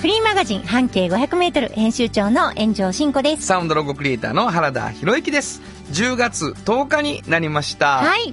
[0.00, 3.44] フリーマガジン半径500メートル編集長の炎上真子です。
[3.44, 5.60] サウンドロゴクリエイターの原田博之です。
[5.92, 7.98] 10月10日になりました。
[7.98, 8.32] はい。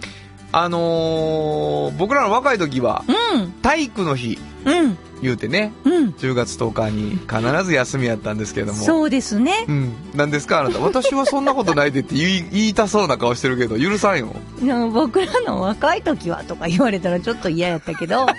[0.51, 3.51] あのー僕らの若い時は、うん。
[3.61, 4.97] 体育の日うん。
[5.21, 6.09] 言うてね、うん。
[6.09, 8.79] 10月10日に必ず休みやったんですけれども。
[8.83, 9.65] そうですね。
[9.67, 9.93] うん。
[10.15, 10.79] 何ですかあなた。
[10.79, 14.35] 私はそんなことないでって言い 言いたそうな顔してるけど、許さんよ。
[14.93, 18.25] 僕らの若い時はとか言われたらちょっと嫌やったけど。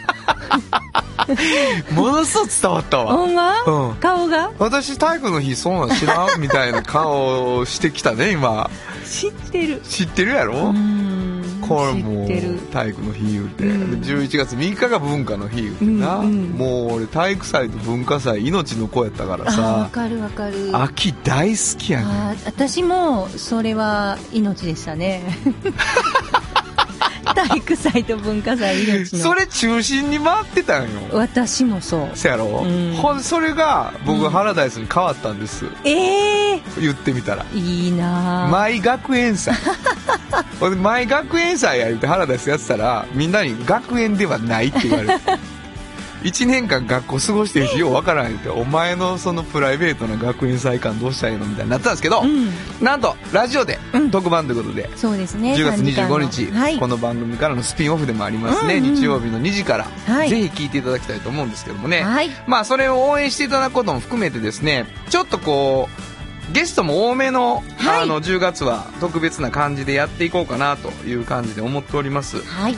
[1.95, 3.12] ものすごく伝わったわ。
[3.17, 4.51] ほんま、うん顔が？
[4.59, 8.70] 私体育の日そうなん知らんみたいな顔をしてきたね、今。
[9.05, 9.83] 知ってる。
[9.89, 11.08] 知ってるやろ、うーん。
[11.69, 12.28] これもう。
[12.72, 14.00] 体育の日言うて、うん。
[14.00, 16.48] 11月3日が文化の日言うてな、うんうん。
[16.50, 20.70] もう俺体育祭と文化祭命の子やったからあ、わさかるわかる。
[20.72, 25.22] 秋大好きやね私もそれは命でしたね
[27.34, 29.19] 体育祭と文化祭命の。
[29.19, 30.89] それ中心に回ってたんよ。
[31.12, 32.95] 私もそうせやろ、うん。
[32.95, 36.62] ほんそれが僕うんハラダイスに変わったんです、ええ。
[36.81, 37.45] 言ってみたら。
[37.55, 38.49] いいなあ。
[38.49, 39.55] 毎学園祭。
[40.61, 45.15] ほんで毎学園祭や言うてハラダイスやってたらみんなに学園ではないって言われて
[46.22, 52.50] 1年間学校過ごしてるしようわからん言ってお前のそのプライベートな学園祭感どうしたらいいのみたいになったんですけど、うん。
[52.84, 54.10] なんとラジオでうん。
[54.10, 55.55] 特番ということで、そうですね。
[55.55, 56.19] 10月3時間の。
[56.19, 56.78] 25日、はい。
[56.78, 60.30] この番組からのスピンオフでもありますね、うんうん日曜日の2時から、はい。
[60.30, 62.30] ぜひ聞いていただきたいと思うんですけどもね、はい。
[62.47, 65.88] まあそれを応援していただくことも含めてですねちょっとこ
[66.50, 68.03] うゲストも多めの,、はい。
[68.03, 72.42] あの10月は特別な感じでやっていこうかなという感じで思っております。
[72.42, 72.77] はい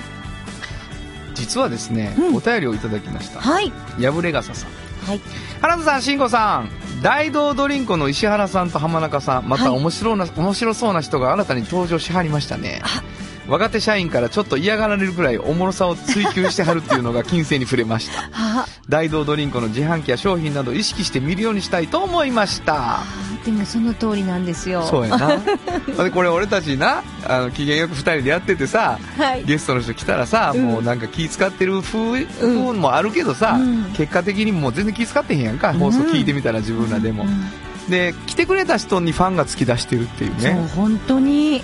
[1.35, 2.37] 実はですね、うん。
[2.37, 3.41] お便りをいただきました。
[3.41, 3.73] はい。
[4.01, 4.71] 破れ傘さん。
[5.07, 5.21] はい。
[5.61, 6.71] 原田さん慎吾さん
[7.03, 9.73] 大道ドリンクの石原さんと浜中さんまたはい。
[9.81, 12.81] 面白な、面白そうな人が新たに登場しはりましたね。
[12.83, 13.03] あ
[13.49, 18.29] 若手社員からちょっと嫌がられるくらいおもろさを追求してはるっていうのが金星に触れました。
[18.33, 23.01] あ大道ドリンクの自販機や商品など意識して見るようにしたいと思いました。
[23.01, 23.05] あ
[23.45, 24.87] でもその通りなんですよ。
[24.89, 25.39] そうやな。
[26.05, 29.45] でこれ俺たちなあの機嫌よく2人でやっててさはい。
[29.45, 30.63] ゲストの人来たらさ、うん。
[30.65, 33.85] もうなんか気使ってる風,、風もあるけどさ、うん。
[33.97, 37.51] 結果的にもう全然気使ってへんやんか、放送聞いてみたら自分らでも、うん。
[37.91, 41.63] で来てくれた人にファンが突き出してるっていうそうね本当に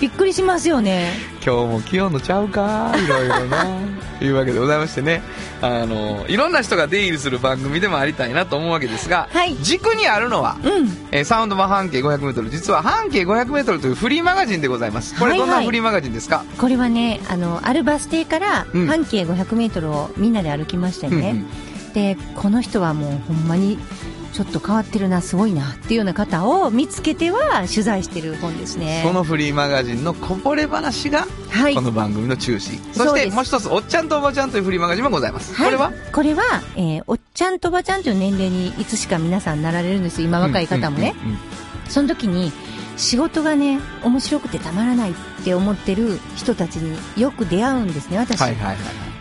[0.00, 1.12] びっくりしますよね。
[1.44, 2.92] 今日も気温のちゃうか？
[2.96, 3.64] いろいろな。
[4.22, 5.22] いうわけでございましてね。
[5.60, 9.56] あのいろんな人が出入りする番組でもありたいなと思うわけですが、はい。
[9.56, 10.88] 軸にあるのは、うん。
[11.10, 15.14] えーサウンド版半径 500m 実は半径 500m というフリーマガジンでございます。
[15.18, 15.40] これはい。
[15.40, 18.86] はいどんなフリーマガジンですか、これはねあのあるバス停からうん。
[18.86, 21.92] 半径 500m をみんなで歩きましたよね、うんうん。
[21.92, 23.78] でこの人はもうほんまに
[24.34, 29.00] ちょっと変わってるなすごいなっていうような方を見つけては取材してる本ですね。
[29.06, 31.74] そのフリーマガジンのこぼれ話がはい。
[31.74, 33.26] この番組の中心、そそうです。
[33.26, 35.66] してもう一つ「おっちゃんとおばちゃん」というフリーマガジンもございます、はい。
[35.66, 35.92] これは？
[36.12, 36.42] これは、
[36.74, 40.20] えーおっちゃんとおばちゃんという年齢にいつしか皆さんなられるんです。
[40.20, 41.38] 今若い方もね、うんうんうん
[41.88, 42.50] その時に
[42.96, 48.76] 仕事がね面白くてたまらないって思ってる人たちによく出会うんですね私、はいはいはい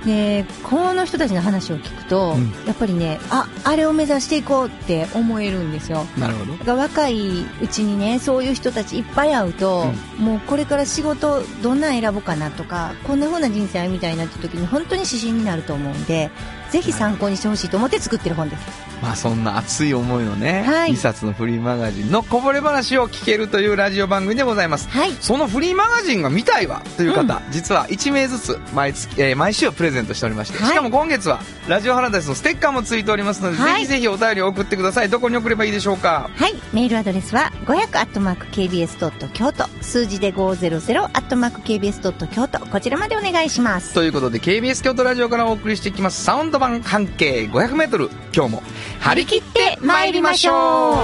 [0.05, 2.51] でこの人たちの話を聞くと、うん。
[2.65, 6.05] やっぱりねああれを目指していこうって思えるんですよ。
[6.17, 6.53] なるほど。
[6.53, 9.85] だから若いうちにねそういう人たちいっぱい会うと、
[10.17, 16.29] もうこれから仕事どんなん選ぼうかなとかこんな風な人生歩みたいなって時に本当に指針になると思うんで
[16.73, 18.63] ぜひ参考にしてほしいと思って作ってる本です
[19.03, 36.29] まあそんな熱い思いのね、はい一冊のフリーマガジンのこぼれ話を聞けるというラジオ番組でございますはいそのフリーマガジンが見たいわという方、実は1名ずつ毎月、えー毎週プレゼントしておりまして、はいしかも今月はラジオハラダイスのステッカーもついておりますので、はいぜひぜひお便りを送ってくださいどこに送ればいいでしょうか？
[36.35, 36.53] はい。
[36.73, 39.29] メールアドレスは、500-kbs.
[39.33, 39.67] 京都。
[39.81, 42.27] 数字で 500-kbs.
[42.27, 42.59] 京都。
[42.67, 43.93] こちらまでお願いします。
[43.93, 48.63] ということで KBS 京都ラジオからお送りしていきますサウンド版半径 500m 今日も
[49.01, 50.95] 張り切って参りましょう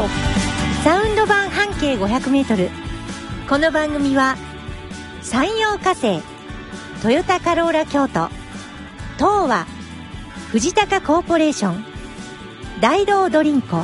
[0.86, 2.70] サウンド版半径500メートル。
[3.50, 4.38] この番組は、
[5.22, 6.22] 山陽火星、
[7.02, 8.30] トヨタカローラ京都、
[9.18, 9.68] 東和、
[10.52, 11.84] 藤高コーポレーション、
[12.80, 13.84] 大道ドリンコ、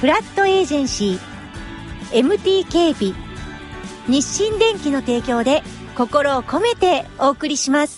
[0.00, 3.12] フラットエージェンシー、MT 警備、
[4.08, 5.62] 日清電機の提供で
[5.94, 7.97] 心を込めてお送りします。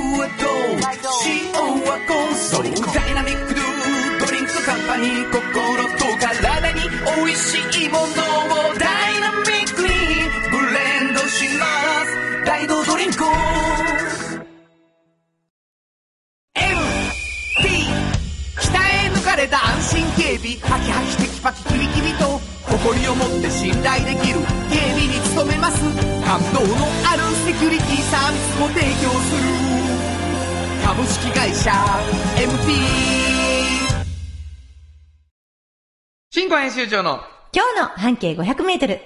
[36.61, 37.21] 編集長の
[37.53, 38.99] 今日の半径500メートル。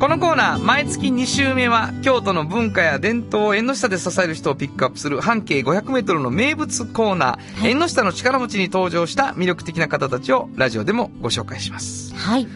[0.00, 12.14] このコーナー、毎月2週目は、京都の文化や伝統を縁の下で支える人をピックアップする半径500メートルの名物コーナー、縁の下の力持ちに登場した魅力的な方たちをラジオでもご紹介します。
[12.14, 12.48] はい。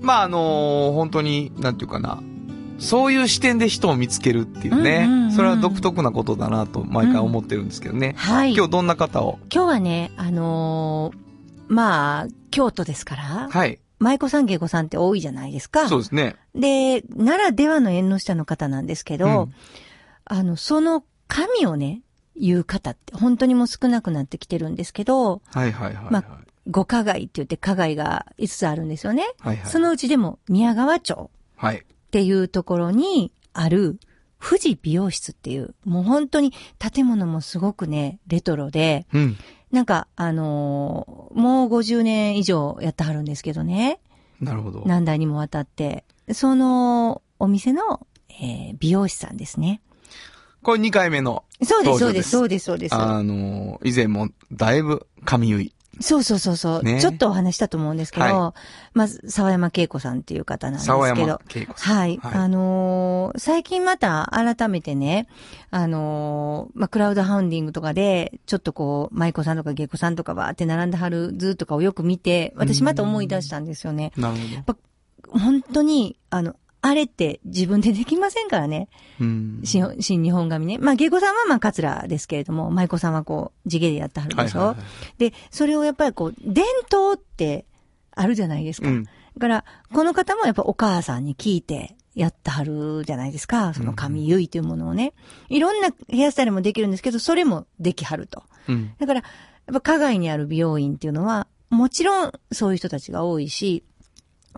[0.00, 2.22] まあ、あのー本当に、なんていうかな、
[2.78, 8.14] そういう視点で人を見つけるっていうね、うんうんうんそれは独特なことだなと毎回思ってるんですけどね。
[8.16, 8.54] はい。
[8.54, 9.40] 今日どんな方を？
[9.52, 11.23] 今日はね、あのー
[11.68, 13.78] まあ、京都ですから、はい。
[13.98, 15.88] 舞妓さん芸妓さんって多いじゃないですか。
[15.88, 16.36] そうですね。
[16.54, 19.54] で、ならではの縁の下の方なんですけど、うん
[20.26, 22.02] あの、その神をね、
[22.36, 26.12] 言う方って本当にもう少なくなってきてるんですけど、はいはいはい、はい。
[26.12, 26.24] ま
[26.66, 29.24] 五加害って言って加害が5つあるんですよね。
[29.40, 29.70] はいはい。
[29.70, 31.76] そのうちでも宮川町はい。
[31.78, 33.98] っていうところにある
[34.40, 39.36] 富士美容室っていう、もう本当に建物もすごくね、レトロで、うん。
[39.74, 43.98] なんか、あのーもう50年以上やってはるんですけどね。
[44.40, 44.84] なるほど。
[44.86, 46.04] 何代にもわたって。
[46.32, 48.06] そのお店の、
[48.40, 49.80] えー美容師さんですね。
[50.62, 52.94] これ2回目の、そうです、そうで、すすそうです、そうです。
[52.94, 55.72] あのー以前もだいぶ神結い。
[56.00, 58.54] そうそうそうそう、ねちょっとお話したと思うんですけど、は
[58.92, 60.94] まず、沢山恵子さんっていう方なんですけど。
[60.94, 61.96] 沢山恵子さん。
[61.98, 62.20] はい。
[62.22, 65.28] あのー最近また改めてね、
[65.70, 74.12] あのーまあ、クラウドハウンディングとかで、ちょっとこう、舞妓さんとか芸妓さんとかばーって並んではる図とかをよく見て、私また思い出したんですよね。
[74.16, 74.36] なる
[74.66, 74.78] ほど。
[75.38, 76.54] 本当に、あの、
[76.86, 78.90] あれって自分でできませんからね。
[79.18, 79.60] うん。
[79.64, 80.76] 新新日本髪ね。
[80.76, 87.64] まあ、芸妓さんはまあ、カツラですけれども、舞妓さんはこう、地毛でやってはるでしょ、はいはいはいで、それをやっぱりこう、伝統って
[88.14, 88.88] あるじゃないですか。
[88.88, 89.04] うん。
[89.04, 89.10] だ
[89.40, 89.64] から、
[89.94, 93.72] この方もやっぱお母さんに聞いてやってはるじゃないですか。
[93.72, 95.14] その髪結いというものをね。
[95.48, 98.42] いろんなヘアスタイルもできるんですけど、それもできはると。
[98.68, 98.92] うん。
[98.98, 99.26] だから、や
[99.78, 103.84] っぱ花街にある美容院っていうのは、もちろんそういう人たちが多いし、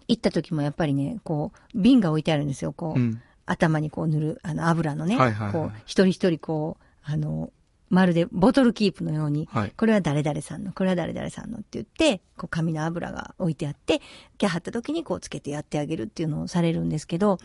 [0.08, 2.72] 行った時もやっぱりね、こう、瓶が置いてあるんですよ。
[2.72, 3.20] こう、うん。
[3.46, 5.16] 頭にこう塗る、あの、油のね。
[5.16, 7.52] はいはいはいこう、一人一人こう、あの、
[7.88, 14.00] まるでボトルキープのように、はいこれは誰々さんの、これは誰々さんのって言って、こう、紙の油が置いてあって、
[14.38, 17.38] キャ貼った時にこうつけてやってあげるっていうのをされるんですけど、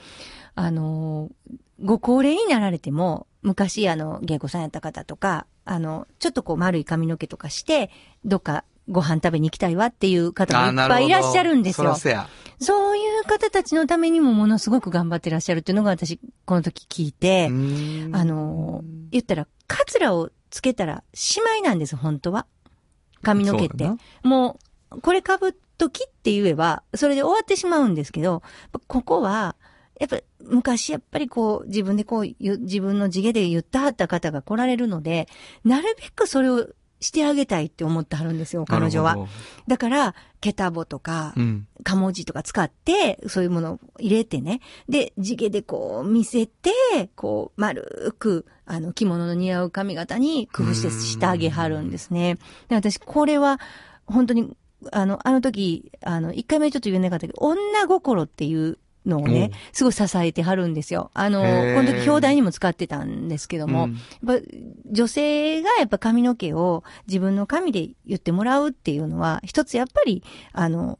[0.55, 7.89] あのーご高齢になられても、昔あの、芸妓さんやった方とか、あの、ちょっとこう丸い髪の毛とかして、
[8.23, 11.95] どっかご飯食べに行きたいわっていう方もいっぱいいらっしゃるんですよ。
[12.59, 17.53] そういう方たちのためにもものすごく頑張ってらっしゃるっていうのが私、この時聞いて、う
[18.09, 18.15] ん。
[18.15, 22.45] あのー言ったら、カツラをつけたら、しまいなんです、本当は。
[23.23, 23.89] 髪の毛って。
[24.23, 24.59] も
[24.91, 28.43] う、これ被っときって言えば、それで終わってしまうんですけど、
[28.87, 29.55] ここは、
[29.99, 35.27] やっぱ、昔やっぱりこう、自分でこう、ゆ自分の地毛で言ったはった方が来られるので、
[35.63, 36.67] なるべくそれを
[37.01, 39.17] してあげたいって思ってはるんですよ、彼女は。
[39.67, 41.67] だから、ケタボとか、どうん。
[41.83, 44.61] カモジとか使って、そういうものを入れてね。
[44.87, 46.71] で、地毛でこう見せて、
[47.15, 52.37] こう丸く、あの、着物の似合う髪型に工夫してしてあげはるんですね。
[52.69, 53.59] で、私、これは、
[54.05, 54.55] 本当に、
[54.91, 61.11] あの、あの時、あの、一回目ちょっと言えなかったけど、女心っていうのをね、すごい支えてはるんですよ。
[61.13, 63.91] あの、この時表題にも使ってたんですけども、うん
[64.25, 64.47] やっぱ
[64.91, 70.99] 女性がやっぱ髪の毛を自分の髪で言ってもらうっていうのは、一つやっぱり、あの、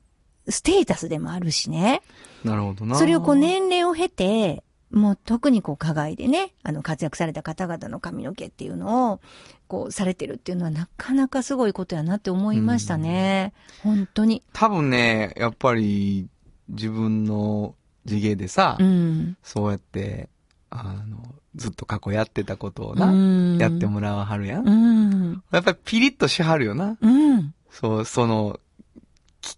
[0.50, 2.02] ステータスでもあるしね。
[2.44, 2.98] なるほどな。
[2.98, 9.22] それをこう年齢を経て、もう特にこう課外でね、あの活躍された方々の髪の毛っていうのを、
[9.68, 13.54] こうされてるっていうのはなかなかすごいことやなって思いましたね。
[13.84, 14.44] 本当に。
[14.54, 16.28] 多分ね、やっぱり、
[16.70, 19.38] 自分の地毛でさ、うん。
[19.44, 20.30] そうやって、
[20.70, 21.24] あの、
[21.56, 23.58] ずっと過去やってたことをうな、ん。
[23.58, 24.68] やってもらわはるやん。
[24.68, 25.44] うん。
[25.52, 26.98] やっぱりピリッとしはるよな。
[27.02, 27.54] うん。
[27.70, 28.71] そう、その、き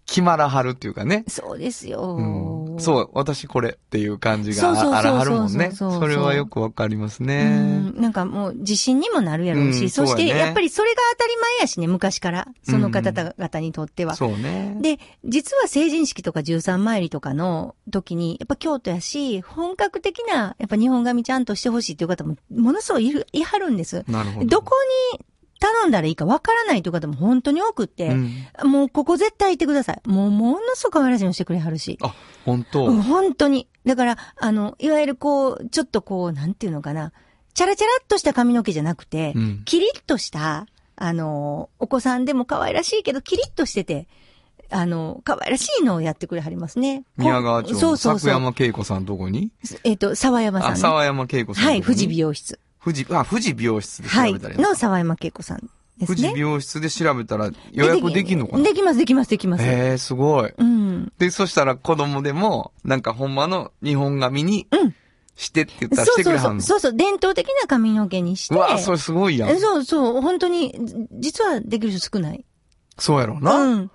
[0.06, 1.24] 決まらはるっていうかね。
[1.28, 2.16] そうですよ。
[2.16, 5.72] うん、そう、私これっていう感じがあらはるもんね。
[5.72, 7.58] それはよくわかりますうね。
[7.58, 14.14] んなんかもう自信にもなるやろうし、うんそしてやっぱりそれが当たり前やしね、昔から、その方々にとっては。
[14.14, 14.76] そうね。
[14.80, 24.04] で、実は成人式とか13参りとかの時に、やっぱ京都やし、本格的な、やっぱ日本髪ちゃんとしてほしいっていう方も、ものすごいいる、いはるんです。
[24.08, 24.46] なるほど。
[24.46, 24.72] どこ
[25.12, 25.24] に
[25.60, 28.30] 頼んだらいいかわからないという方も本当に多くって、うん
[28.64, 30.08] もうここ絶対行ってください。
[30.08, 31.98] もうものすごく可愛らしいのしてくれはるし。
[32.02, 33.68] あ、本当、うん本当に。
[33.84, 37.12] だから、あの、いわゆるこう、ちょっとこう、なんていうのかな。
[37.54, 44.08] チャラチャラっとした髪の毛じゃなくて、うんキリッとした、あの、お子さんでも可愛らしいけど、キリッとしてて、
[44.70, 47.04] あの、可愛らしいのをやってくれはりますね。
[47.16, 48.18] 宮川町こそうのそうそう。
[48.20, 49.50] 作山恵子さんどこに？
[49.84, 50.80] えっ、と、沢山さん、あ、ね。
[50.80, 51.64] 沢山恵子さん。
[51.64, 52.14] はい、富士美。
[52.14, 52.58] 美容室。
[52.84, 54.32] 富士、あ、富士美容室で調はい。
[54.34, 55.58] べたらいいのの沢山恵子さん
[55.96, 56.34] です富士ね。
[56.34, 58.64] 美容室で調べたら予約できんのかな？
[58.64, 59.64] できます、できます、できます。
[59.64, 60.52] へえ、すごい。
[60.56, 61.12] うん。
[61.18, 64.94] で、そしたら子供でも、なんかほんまの日本髪にうん、
[65.36, 66.34] してって言ったらしそうそうそう。
[66.34, 66.62] てくれはんの？
[66.62, 68.54] そうそう、伝統的な髪の毛にして。
[68.54, 69.58] うわ、それすごいやん。
[69.58, 72.44] そうそう、本当に、じ実はできる人少ない。
[72.98, 73.54] そうやろな。
[73.54, 73.90] うん。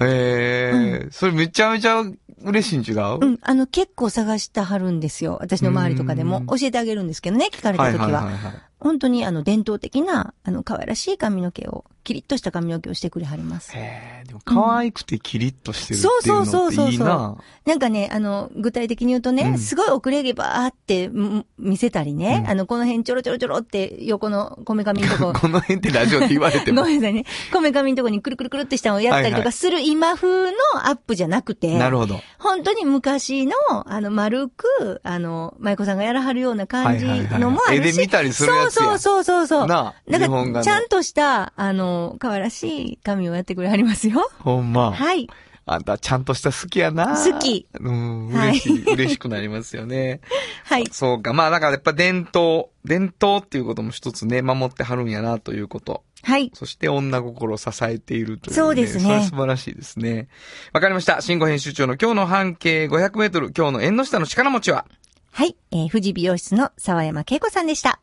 [0.00, 2.04] へえ、それめちゃめちゃ
[2.42, 3.18] 嬉しいん違う？
[3.20, 3.38] うん。
[3.42, 5.38] あの、結構探してはるんですよ。
[5.40, 6.46] 私の周りとかでもうん。
[6.46, 8.06] 教えてあげるんですけどね、聞かれた時は。
[8.06, 8.62] はいはいはいはい。
[8.80, 13.76] 本当に、あの、伝統的な、あの、可愛らしい髪の毛を、キリッとした髪の毛をしてくれはります。
[13.76, 17.36] へえ、でも可愛くてキリッとしてるってそういうのっていいな。
[17.66, 26.84] なんかね、あの、具体的に言うとね、うんすごい遅れ毛ばーってん見せたりね、うんあの、この辺ちょろちょろちょろって横のこめかみのとこ、 この辺ってラジオって言われてごも。
[26.86, 27.24] めんなさいね。
[27.52, 32.20] こめかみのとこにくるくるくるってしたのをやったりとかする今風のアップじゃなくて、なるほど。
[32.38, 33.52] 本当に昔の、
[33.84, 37.34] あの、丸く、あの、舞子さんがやらはるような感じのもあるし。
[37.34, 39.66] はいはいはい絵で見たりするやつやそうそうそうそう。
[39.66, 44.30] なあだから、日本画のちゃんとした、あの、可愛らしい髪をやってくれはりますよ。
[44.40, 44.92] ほんま。
[44.92, 45.28] はい。
[45.70, 47.22] あんたちゃんとした好きやな。
[47.22, 47.66] 好き。
[47.78, 50.20] うん、はい嬉しい、嬉しくなりますよね。
[50.64, 50.84] はい。
[50.90, 51.34] そうか。
[51.34, 56.04] まあだからやっぱ伝統、伝統っていうことも一つね、守ってはるんやなということ。
[56.22, 56.50] はい。
[56.54, 60.28] そして女心を支えているという、そうですねそれは素晴らしいですね。
[60.72, 61.20] わかりました。
[61.20, 64.86] 新語編集長の今日の半径500メートル、今日の縁の下の力持ちは、
[65.32, 65.56] はい。
[65.70, 68.00] えー、富士美容室の沢山恵子さんでした。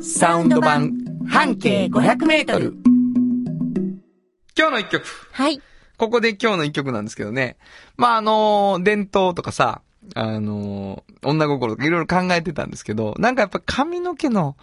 [0.00, 0.92] サウンド版
[1.28, 2.76] 半径500メートル。
[4.58, 5.04] 今日の一曲。
[5.32, 5.60] はい。
[5.96, 7.56] ここで今日の一曲なんですけどね。
[7.96, 9.82] まあ、あの伝統とかさ、
[10.14, 14.56] あの女心とかいろいろ考えてたんですけど、なんかやっぱ髪の毛の、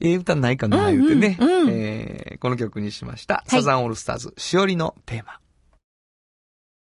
[0.00, 3.42] ええ歌ないかな、言うてね、うんうんうんえーこの曲にしました。
[3.46, 5.40] いサザンオールスターズ、しおりのテーマ。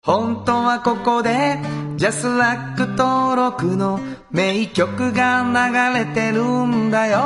[0.05, 1.57] 本当はここで、
[1.95, 7.19] ジャスラック登録の名曲が流れてるんだよ。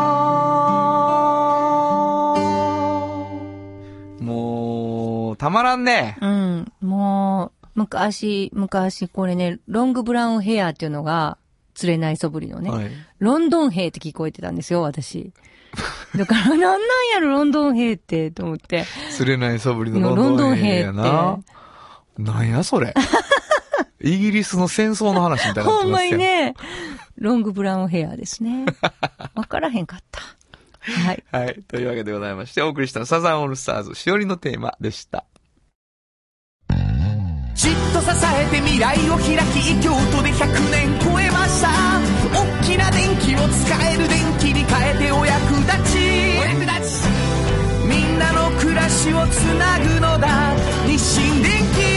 [4.22, 6.20] もう、たまらんね。
[6.22, 6.72] うん。
[6.80, 11.40] もう、昔、昔、これね、ロングブラウンヘアっていうのが、
[11.74, 12.70] 釣れないそぶりのね。
[12.70, 12.92] はい。
[13.18, 15.32] ロンドン兵って聞こえてたんですよ、私。
[16.16, 16.80] だから、 なんなん
[17.12, 18.86] やろ、ロンドン兵って、と思って。
[19.10, 21.40] 釣れないそぶりのロロンドンドン兵ン兵やな。
[22.18, 22.94] なんやそれ。
[24.02, 26.54] イギリスの戦争の話みたいになってほんまにね、
[27.18, 28.66] ロングブラウンヘアですね。
[29.34, 30.22] わからへんかった。
[30.82, 31.24] はい。
[31.32, 31.64] はい。
[31.68, 35.26] というわけでございまして、お送りしたサザンオールスターズ、しおりのテーマでした。
[37.58, 41.70] じっと支えて未来を開き京都で100年超えました
[42.32, 45.98] 大きな電気を使える電気に変えてお役立ち
[46.40, 47.08] お役立ち
[47.88, 50.56] みんなの暮らしをつなぐのだ
[50.86, 51.97] 日清電気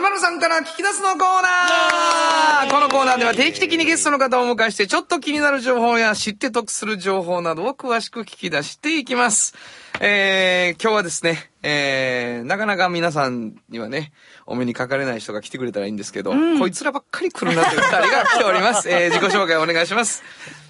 [0.00, 9.54] まさんから聞き出すのコーナーこのコーナーでは定期的にゲストの方をお迎えして、ちょっと気になる情報や知って得する情報などを詳しく聞き出していきます。
[10.00, 14.12] えー、今日はですね、えー、なかなか皆さんにはね、
[14.46, 18.88] お目にかかれない人が来てくれたらいいんですけど、こいつらばっかり来るなという二人が来ております。
[18.90, 20.22] えー、自己紹介お願いします。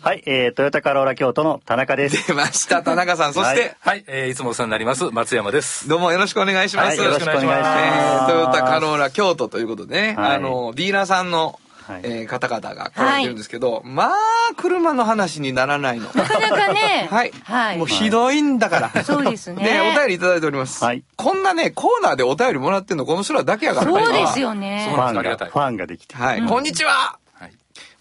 [0.03, 2.27] はい、えー、トヨタカローラ京都の田中です。
[2.27, 3.35] 出ました、田中さん。
[3.35, 5.89] そして、はい、えー、いつもお世話になります、松山です。
[5.89, 6.89] どうもよろしくお願いします。
[6.89, 14.11] はいよろしくお願いしますえートヨタカローラ京都ということでね、はいあの、ディーラーさんの、はいえー方々が来られてるんですけど、まあ、
[14.57, 16.05] 車の話にならないの。
[16.05, 17.09] なかなかね。
[17.11, 17.33] はい。
[17.43, 19.05] はいもうひどいんだから。
[19.05, 20.85] そうですねね、お便りいただいております。
[20.85, 24.51] はいこんなね、コーナーでお便りもらってんのこの人らだけやからそうですよ。
[24.51, 25.01] よねフ。
[25.01, 26.15] ァンが、ファンができて。
[26.15, 27.53] はい、こんにちははい。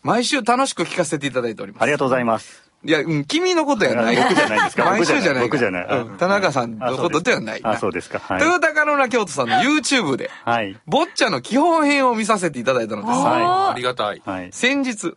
[0.04, 1.82] 毎週楽しく聞かせていただいております。
[1.82, 2.61] ありがとうございます。
[2.84, 4.16] いや、うん、君のことやない。
[4.16, 5.44] 僕じゃないですか毎週じゃない。
[5.44, 7.60] 僕じゃないうん田中さんのことではない。
[7.64, 8.20] あ、そうですか。
[8.20, 8.46] はいト。
[8.46, 10.80] ヨタカローラ京都さんの YouTube で、はい。
[10.88, 13.14] ボッチャの基本編を見させていただいたのです。
[13.14, 14.22] はありがたい。
[14.26, 14.50] はい。
[14.52, 15.16] 先日、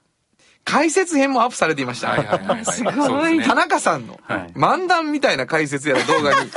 [0.64, 2.09] 解説編もアップされていました。
[2.09, 2.64] はいはいはいはい。
[2.66, 6.50] すごい田中さんのはい漫談みたいな解説やら動画に、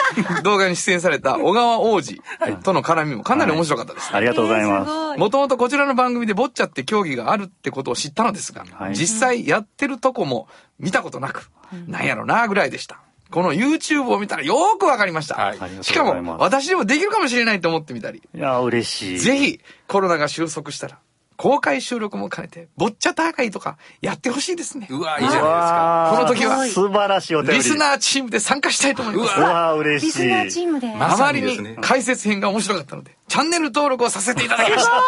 [0.44, 2.22] 動画に出演された 小川王子
[2.64, 4.10] との絡みもかなり面白かったです。
[4.14, 4.92] ありがとうございます。
[5.16, 5.20] す。
[5.20, 10.48] もともとこちらの番組でボッチャって競技があるってことを知ったのですが、はい実際やってるとこも
[10.80, 11.50] 見たことなく、
[11.88, 13.00] なんやろなぐらいでした。
[13.30, 15.36] この YouTube を見たらよーくわかりました。
[15.36, 19.20] はいしかも、私でもできるかもしれないと思ってみたり、いや、嬉しい。
[19.20, 20.98] ぜひコロナが収束したら、
[21.38, 24.88] 公開収録も兼ねて、ボッチャ大会とかやってほしいですね。
[24.90, 26.14] うわ、いいじゃないですか。
[26.16, 27.58] この時は素晴らしいお便り。
[27.58, 29.40] リスナーチームで参加したいと思います。
[29.40, 30.06] うわー嬉しい。
[30.08, 30.88] リスナーチームで。
[30.96, 34.92] まあまりに解説編が面白かったので、チャンネル登録をさせていただきました。
[34.94, 35.02] あ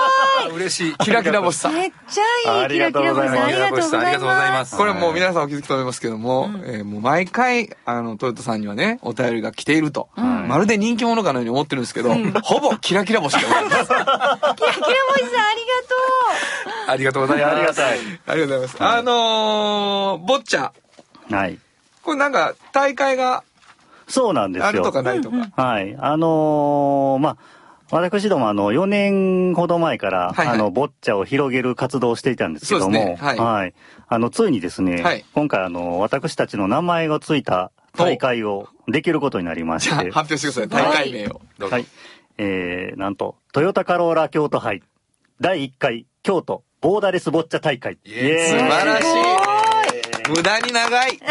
[0.54, 0.98] 嬉しい。
[0.98, 1.74] キラキラ星さん。
[1.74, 2.64] めっちゃいい。
[2.64, 4.76] ありがとうございますキラキラ星さんありがとうございます。
[4.78, 13.76] これもう皆さんお気づきと思いますけども、えーもう毎回、あの、トヨタさんにはね、お便りが来ていると、まるで人気者かのように思ってるんですけど、ほぼキラキラ星でございます。
[13.76, 14.84] キラキラ星さんありが
[16.84, 17.80] とありがとうございいやあります。
[17.80, 18.00] がたい。
[18.28, 18.78] ありがとうございます。
[18.84, 20.72] あのー、ボッチャ。
[21.32, 21.58] はい。
[22.04, 23.44] これなんか、大会が
[24.08, 24.68] そうなんですよ。
[24.68, 25.38] あるとかないとか。
[25.56, 25.96] はい。
[26.00, 27.38] あのーまあ、
[27.91, 33.74] 私どもあの、4年ほど前から、はいはいあの、ボッチャを広げる活動をしていたんですけども、ねはい
[34.08, 40.93] あの、ついにですね、はい今回あの、私たちの名前がついた大会をできることになりまして、発表してください。
[40.93, 41.41] 大会名を。
[41.58, 41.86] どうぞはい。
[42.38, 44.81] えー、なんと、トヨタカローラ京都杯、
[45.41, 47.98] 第1回京都ボーダレスボッチャ大会。
[48.05, 50.31] 素晴らしすい。
[50.36, 51.19] 無駄に長い。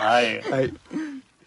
[0.00, 0.40] はい。
[0.50, 0.72] はい。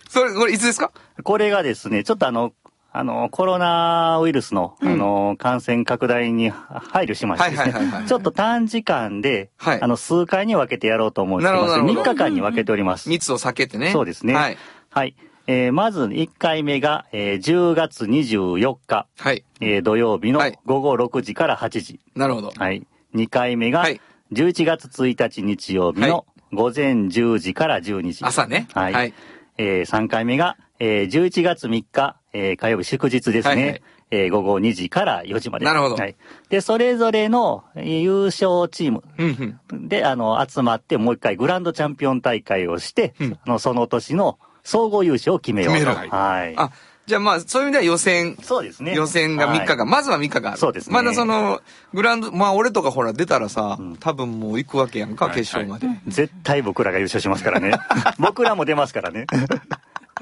[0.09, 0.91] それ、これいつですか？
[1.23, 2.53] これがですね、ちょっとあの、
[2.97, 13.09] あの、コロナウイルスの、あの、感染拡大に配慮しましてですね、はいはいはいはいちょっと短時間で、はいあの、数回に分けてやろうと思ってまして、なるほどなるほど3日間に分けております。
[13.09, 13.91] 密を避けてね。
[13.91, 14.33] そうですね。
[14.33, 14.57] はい。
[14.89, 15.15] はい。
[15.47, 19.43] えーまず1回目が、えー10月24日、はい。
[19.59, 21.99] えー土曜日のはい午後6時から8時。
[22.15, 22.51] なるほど。
[22.55, 22.87] はい。
[23.13, 23.99] 2回目がはい、
[24.31, 28.23] 11月1日日曜日はいの午前10時から12時。
[28.23, 28.67] 朝ね。
[28.73, 28.93] はい。
[28.93, 29.13] はい。
[29.57, 33.55] えー3回目が、えー11月3日、えー火曜日祝日ですね。
[33.55, 35.65] はいはいえー午後2時から4時まで。
[35.65, 36.15] なるほどはい。
[36.49, 39.87] で、それぞれのえー優勝チームうんうん。
[39.87, 45.79] で、あの、集まってもう一回グランドチャンピオン大会をして、うんあの、その年の総合優勝を決めようと。
[45.79, 46.53] 決めるはい。
[46.57, 46.71] あ、
[47.07, 48.95] じゃあまあ、そういう意味では予選、そうですね。
[48.95, 50.57] 予選が3日間、はいまずは3日間。
[50.57, 51.61] そうですねまだその、
[51.93, 55.87] グラウンド、まあ俺とかほら出たらさ、多分もう行くわけやんか、はい決勝まで。
[55.87, 57.73] い絶対僕らが優勝しますからね。
[58.19, 59.27] 僕らも出ますからね。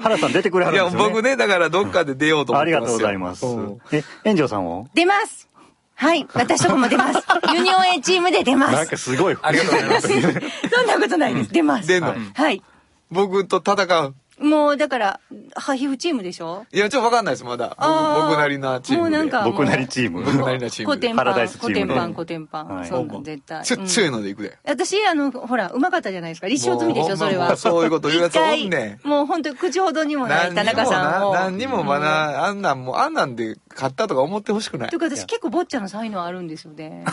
[0.00, 1.08] 原さん出てくれはるんや、ですよ、ね。
[1.08, 2.84] 僕ね、だからどっかで出ようと思ってますよ。
[2.84, 3.78] ありがとうございますうん。
[3.92, 5.48] え、炎上さんも出ます
[5.94, 6.26] はい。
[6.34, 7.24] 私とこも出ます。
[7.54, 8.72] ユニオン A チームで出ます。
[8.72, 9.36] なんかすごい。
[9.40, 10.08] ありがとうございます。
[10.68, 11.52] そんなことないです。
[11.52, 11.86] 出ます。
[11.86, 12.62] 出んの、はい。
[13.10, 14.14] 僕と戦う。
[14.44, 15.20] もう、だから、
[15.54, 16.66] ハヒフチームでしょ？
[16.72, 17.76] いや、ちょっとわかんないです、まだ。
[17.78, 19.16] 僕僕なりなチームで。
[19.16, 20.22] もうなんか僕なりチーム。
[20.22, 21.08] 僕なりなチームで。
[21.08, 22.68] コテンパン、コテンパン、コテンパン。
[22.68, 23.64] はいそうなん、絶対。
[23.64, 24.58] ちょ、うん強いので行くで。
[24.64, 26.48] 私、あの、ほら、うまかったじゃないですか。
[26.48, 27.48] 立証済みでしょ、それは。
[27.48, 35.00] もうそういうこと言うやつおんね一回もう本当口ほどにもない田中さん何にもまだ、あんなんもう、あんなんで勝ったとか思ってほしくないという。
[35.00, 37.04] か私結構ボッチャの才能あるんですよね。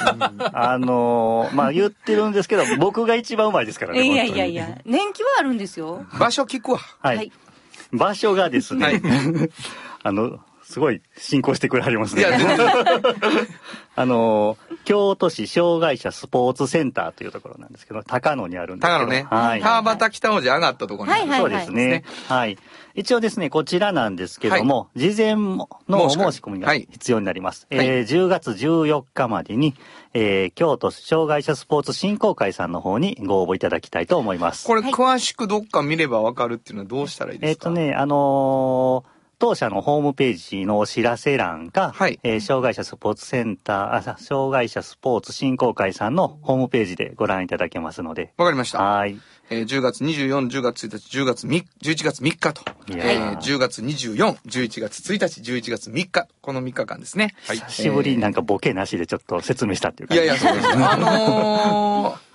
[0.54, 4.04] あのーまあ、言ってるんですけど、 僕が一番うまいですからね。
[4.04, 6.06] いやいやいや、年季はあるんですよ。
[6.20, 6.80] 場所聞くわ。
[7.00, 7.18] はい。
[7.18, 7.32] はい
[7.94, 9.02] 場所がですね、はい
[10.04, 12.24] あの、すごい進行してくれはりますね。
[13.96, 19.00] あのー京都市障害者スポーツセンターというところなんですけど、高野にあるんですけど。
[19.00, 19.28] 高野ね。
[19.30, 19.62] はい。
[19.62, 21.30] 川端北王子上がったところにある。
[21.30, 22.04] はいそうですね。
[22.28, 22.58] はい。
[22.96, 27.68] 一応ですね、こちらなんですけども、事前のお申し込みがはい必要になります。
[27.72, 29.74] はいえー10月14日までに、
[30.14, 34.66] えー京都障害者スポーツ振興会さんの方にご応募いただきたいと思います。
[34.68, 37.70] これ、詳しくどっか見ればわかるっていうのはどうしたらいいですか？
[37.70, 37.80] えっ、と。
[37.80, 39.11] ね、あのー
[39.52, 48.34] 当社のホームページのお知らせ欄か、はいえー障害者スポーツセンター、あ、さ障害者スポーツ振興会さんのホームページでご覧いただけますので。
[48.38, 48.82] わかりました。
[48.82, 49.20] はい。
[49.50, 52.62] えー10月24、10月1日、10月3、11月3日と、
[52.92, 57.36] えーー10月24、11月1日、11月3日、この3日間ですね。
[57.46, 57.58] はい。
[57.58, 60.24] 久しぶりになんかボケなしでちょっと説明したっていう感じ。
[60.24, 60.84] いやいや、そうですね。
[60.86, 62.31] あのー、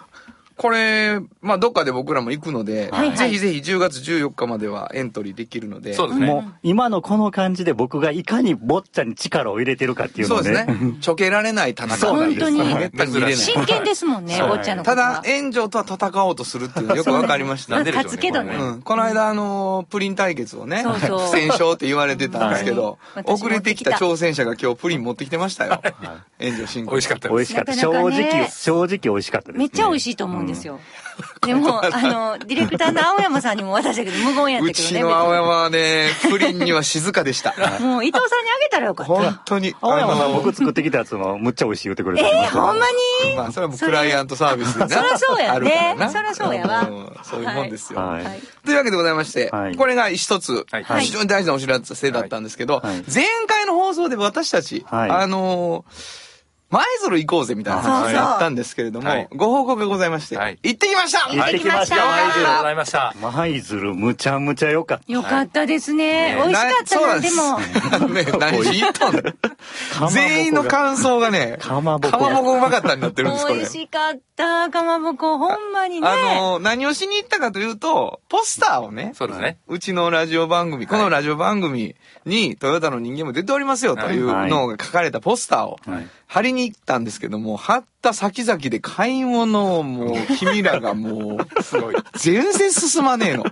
[0.56, 5.94] これ、まあ、どっかで僕らも行くので、はいはいぜひぜひ10月14日まではエントリーできるので。
[5.94, 6.26] そうですね。
[6.26, 10.44] もう、今のこの感じで僕がいかにボッチャに力を入れてるかっていうのをね。
[10.44, 10.94] そうですね。
[11.00, 13.36] ちょけられない田中そうなんです本当にめったに見れない。
[13.36, 15.22] 真剣ですもんね、そうボッチャのこただ、。
[15.26, 17.76] 炎上とは戦おうとするっていうのよくわかりました。
[17.76, 25.80] なんででしょうね勝つけどねうん、この間、あのープリン対決をね、そうそう不戦勝って言われてたんですけど、はい遅れてきた挑戦者が今日プリン持ってきてましたよ。
[26.40, 26.90] 炎上進行。
[26.92, 27.36] 美味しかったです。
[27.36, 27.74] 美味しかった。
[27.74, 29.58] 正直、正直美味しかったです、ね。
[29.58, 30.48] めっちゃ美味しいと思うん。
[30.48, 30.80] ですよ。
[31.42, 34.98] でも、あの、ディレクターの青山さんにも渡したけど、無言やったうけどね。
[34.98, 37.54] ちの青山はね、プリンには静かでした。
[37.80, 39.12] もう伊藤さんにあげたらよかった。
[39.12, 39.74] 本当に。
[39.80, 42.86] 青山さん、僕作ってきたやつもむっちゃ美味しい言ってくれてえー、ほんま
[43.30, 43.36] に？
[43.36, 44.88] まあ、それはもうクライアントサービスでな。
[44.90, 45.50] そらそうやね。
[45.50, 46.10] あるからな。
[46.10, 46.82] そらそうやわ。
[46.82, 48.00] んそういうもんですよ。
[48.64, 49.76] というわけでございまして、はい。
[49.76, 50.84] これが一つ、はい。
[51.00, 53.04] 非常に大事なお知らせだったんですけど、はい。
[53.12, 55.10] 前回の放送で私たち、はい。
[55.10, 56.25] あのー
[56.68, 63.14] 舞鶴行こうぜみたいな話があったんですけれども、はいご報告がございまして、はい行ってきました行ってきましたありがとうございました。
[63.20, 65.12] 舞鶴むちゃむちゃ良かった。
[65.12, 66.34] よかったですね。
[66.36, 68.08] 美味しかったな、でも。
[68.14, 69.32] ね、何ったんだ
[70.10, 73.58] 全員の感想がね、かまぼこかまぼこうまかったになってるんです、これ。
[73.58, 75.38] 美味しかった、かまぼこ。
[75.38, 76.08] ほんまにね。
[76.08, 79.58] あのー何をしに行ったかというと、ポスターをね、そうですね。
[79.68, 91.94] うちのラジオ番組、このラジオ番組にトヨタの人間も出ておりますよというのが書かれたポスターをはい貼りに行ったんですけども、貼った先々で買い物をもう君らがもう、 すごい。
[92.14, 93.44] 全然進まねえの。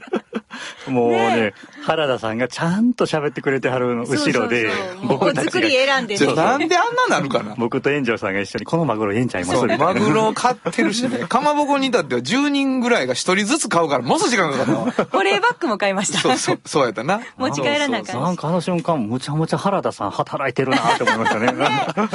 [0.88, 6.18] もうね、原田さんがちゃんと喋ってくれてはるの後ろでそうそうそう、もう僕たちお作りが、選んで。
[6.34, 7.54] なんであんななるかな？
[7.56, 11.26] 僕と炎上さんが一緒にこのマグロええんちゃいますマグロを買ってるしね。
[11.28, 15.08] かまぼこに至っては10人ぐらいが1人ずつ買うから、もっと時間かかったわ。
[15.10, 16.18] 保冷バッグも買いました。
[16.18, 17.20] そう、そう、そうやったな。
[17.36, 21.48] 持ち帰らなあかんなんかあの瞬間、むちゃむちゃ原田さん働いてるなって思いましたね。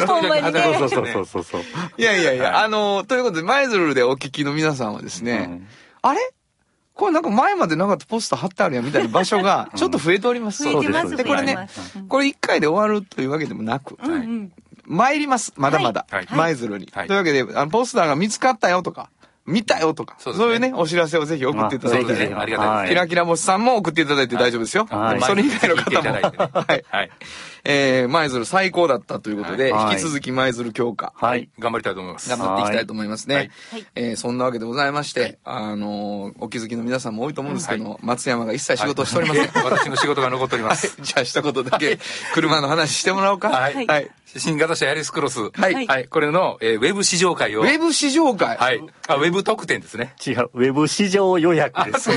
[0.06, 0.62] ほんまにね。
[0.78, 1.62] そうそうそうそうそう。
[1.98, 5.68] いやいやいや、あの、ということで、舞鶴でお聞きの皆さんはですね、うん
[6.02, 6.20] あれ？
[7.00, 10.64] これなんか前までなかったポスター貼ってあるやんみたいな場所が ちょっと増えております。
[10.64, 11.70] 増えてます、で、これね。
[12.10, 13.98] これ一回で終わるというわけでもなく。
[14.84, 15.54] 参ります。
[15.56, 16.06] まだまだ。
[16.12, 19.10] はい舞鶴に、はいというわけで、あの、ポスターが見つかったよとか、
[19.50, 24.86] 見たよとか、そ,、そううですねいうね、お知らせをぜひ送っていただいて、まあぜひありがたいですはキラキラ星さんも送っていただいて大丈夫ですよ。
[24.86, 26.10] はいそれ以外の方も。
[26.62, 26.86] はい。
[26.90, 27.10] はい。
[27.66, 31.14] えー、舞鶴最高だったということで、はい引き続き舞鶴強化。
[31.16, 31.50] はい。
[31.60, 32.30] 頑張りたいと思います。
[32.30, 33.52] 頑張っていきたいと思いますね。
[33.96, 39.48] えーそんなわけでございまして、あのーお気づきの皆さんも多いと思うんですけど、松山が一切仕事をしておりません。
[39.48, 40.96] は い私の仕事が残っております。
[41.02, 42.00] じゃあ一言だけ
[42.34, 43.50] 車の話してもらおうか。
[43.50, 44.10] はいはい。
[44.38, 45.40] 新型車ヤリスクロス。
[45.52, 46.08] はいはい。
[46.08, 47.62] これの、えーウェブ試乗会を。
[47.62, 48.58] ウェブ試乗会。
[48.58, 48.82] はい。
[49.08, 50.14] あ、ウェブ特典ですね。
[50.26, 52.10] 違う、ウェブ市場予約です。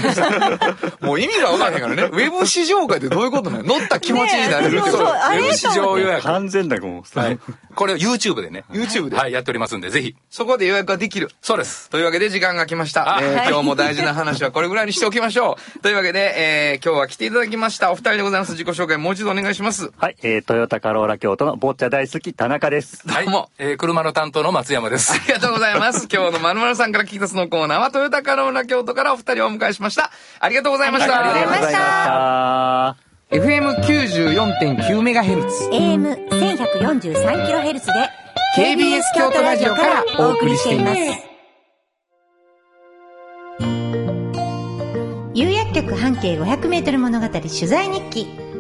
[1.01, 2.03] もう意味がわからへんからね。
[2.05, 3.65] ウェブ試乗会ってどういうことなの？
[3.65, 5.07] 乗った気持ちになれるけどねえそうそう。
[5.07, 6.23] あれウェブ試乗予約。
[6.25, 7.39] 完全なもう、はい。
[7.75, 8.65] これを YouTube でね。
[8.73, 10.15] YouTube ではい、やっておりますんで、ぜひ。
[10.31, 11.31] そこで予約ができる。
[11.41, 11.89] そうです。
[11.91, 13.19] というわけで時間が来ました。
[13.23, 15.79] えーはい今日も大事な話はこれぐらいにしておきましょう。
[15.81, 18.53] というわけで、えー今日は来ていただきましたお二人でございます。
[18.53, 19.91] 自己紹介もう一度お願いします。
[19.99, 23.03] はい、えー、トヨタカローラ京都のボッチャ大好き田中です。
[23.09, 23.51] はいどうも。
[23.59, 25.17] えー車の担当の松山です あ。
[25.27, 26.09] りがとうございます。
[26.13, 30.11] 今日のまるまるさんから聞き出すのコーナーはトヨタカローラ京都からお二人をお迎えしました。
[30.41, 31.19] ありがとうございました。
[31.19, 32.97] ありがとうございました
[33.33, 35.69] FM94.9 メガヘルツ。
[35.73, 37.93] AM1143kHz で
[38.57, 41.01] KBS 京都ラジオからお送りしています。
[45.35, 48.52] 有薬局半径 500m 物語取材日記。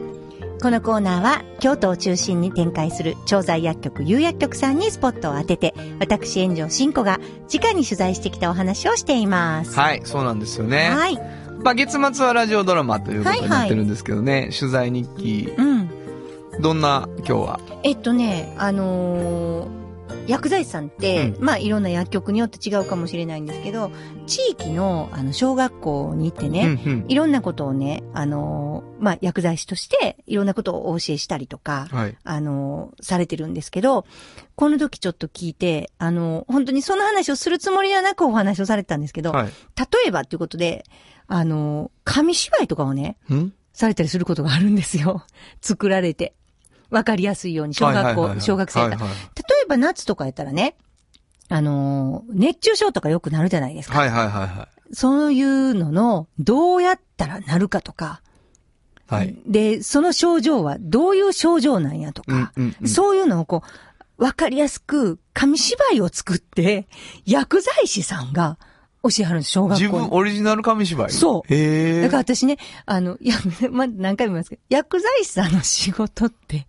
[0.62, 7.18] このコーナーは京都を中心に展開する調剤薬局有薬局さんにスポットを当てて、私炎上真子が
[7.53, 9.77] 直に取材してきたお話をしています。
[9.77, 10.90] はい、そうなんですよね。
[10.90, 11.16] はい。
[11.64, 15.90] まあ、月末はラジオドラマということになってるんですけどね、取材日記、うん。
[16.61, 17.61] どんな今日は？
[17.83, 19.82] えっとね、あのー
[20.27, 23.91] 薬剤師さんって、まあいろんな薬局によって違うかもしれないんですけど、
[24.27, 32.17] 地域のあの小学校に行ってね、うんうんいろんなことをね、あのーまあ薬剤師としていろんなことをお教えしたりとか、はい。
[32.23, 34.07] あのーされてるんですけど、
[34.55, 39.47] この時ちょっと聞いて、あのー本当にその話をするつもりではなくお話をされてたんですけど、はい。
[39.47, 39.53] 例
[40.07, 40.85] えばっていうことで、
[41.27, 43.53] あのー紙芝居とかをね、ん？
[43.73, 45.25] されたりすることがあるんですよ。
[45.61, 46.35] 作られて。
[46.92, 49.16] わかりやすいように、小学校、はいはいはいはい小学生やったらはい例
[49.64, 50.76] えば夏とかやったらね、
[51.48, 53.98] あのー熱中症とかよくなるじゃないですか。
[53.98, 54.94] はいはいはいはい。
[54.94, 58.20] そういうのの、どうやったらなるかとか、
[59.09, 59.35] はい。
[59.46, 63.62] で、その症状はどういう症状なんやとか、うんうんうんそういうのをこ
[64.18, 66.87] う、わかりやすく紙芝居を作って、
[67.24, 68.59] 薬剤師さんが
[69.03, 69.91] 教えはるんです、小学校に。
[69.91, 71.11] 自分オリジナル紙芝居？
[71.11, 72.03] そうへえ。
[72.03, 73.37] だから私ね、あの、いや、
[73.71, 76.67] ま、何回も言いますけど、薬剤師さんの仕事って、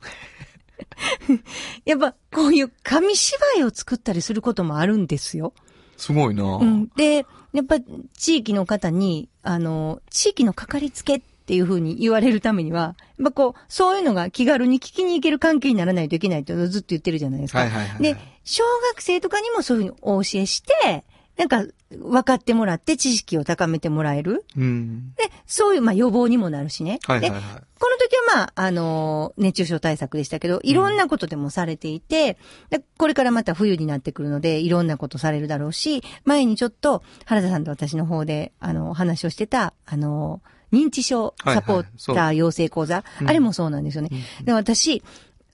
[1.86, 5.54] やっぱこういう紙芝居を作ったりすることもあるんですよ。
[5.98, 6.90] すごいなうん。
[6.96, 7.78] で、やっぱ
[8.18, 17.60] 地域の方に、あの、地域のかかりつけっていうふうに言われるためには、やっぱこう、そういうのが気軽に聞きに行ける関係にならないといけないっていうのをずっと言ってるじゃないですか。
[17.60, 21.04] はいはいはいはいで、小学生とかにもそういうふうにお教えして、
[21.38, 24.46] なんか、分かってもらって知識を高めてもらえる。
[24.58, 25.14] うん。
[25.16, 27.00] で、そういう、まあ予防にもなるしね。
[27.08, 27.42] ではいはいはい。
[27.80, 32.38] この時はまあ、あの熱中症対策でしたけど、いろんなことでもされていて、
[32.70, 40.42] でこれからまた冬になってくるので、いろんなことされるだろうし、前にちょっと、原田さんと私の方で、あの、話をしてた、あの
[40.72, 44.10] 認知症サポーター養成講座、うんあれもそうなんですよね。
[44.44, 45.04] で、私、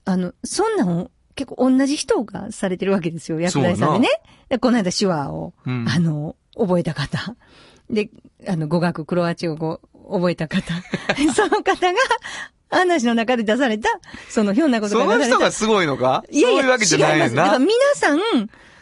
[0.04, 4.08] あの、そんなんを結構同じ人がされてるわけですよ、薬剤さんでね。
[4.50, 7.34] でこの間手話を、うんあの、覚えた方。
[7.88, 8.10] で、
[8.46, 10.74] あの、語学、クロアチア語覚えた方。
[11.34, 11.98] その方が、
[12.68, 13.88] 話の中で出された、
[14.28, 15.36] そのひょんなことそのが出された。
[15.38, 16.24] 人がすごいのか？
[16.30, 17.34] いやいや、そういうわけじゃない違います。
[17.34, 17.58] だから。
[17.58, 18.20] 皆さん、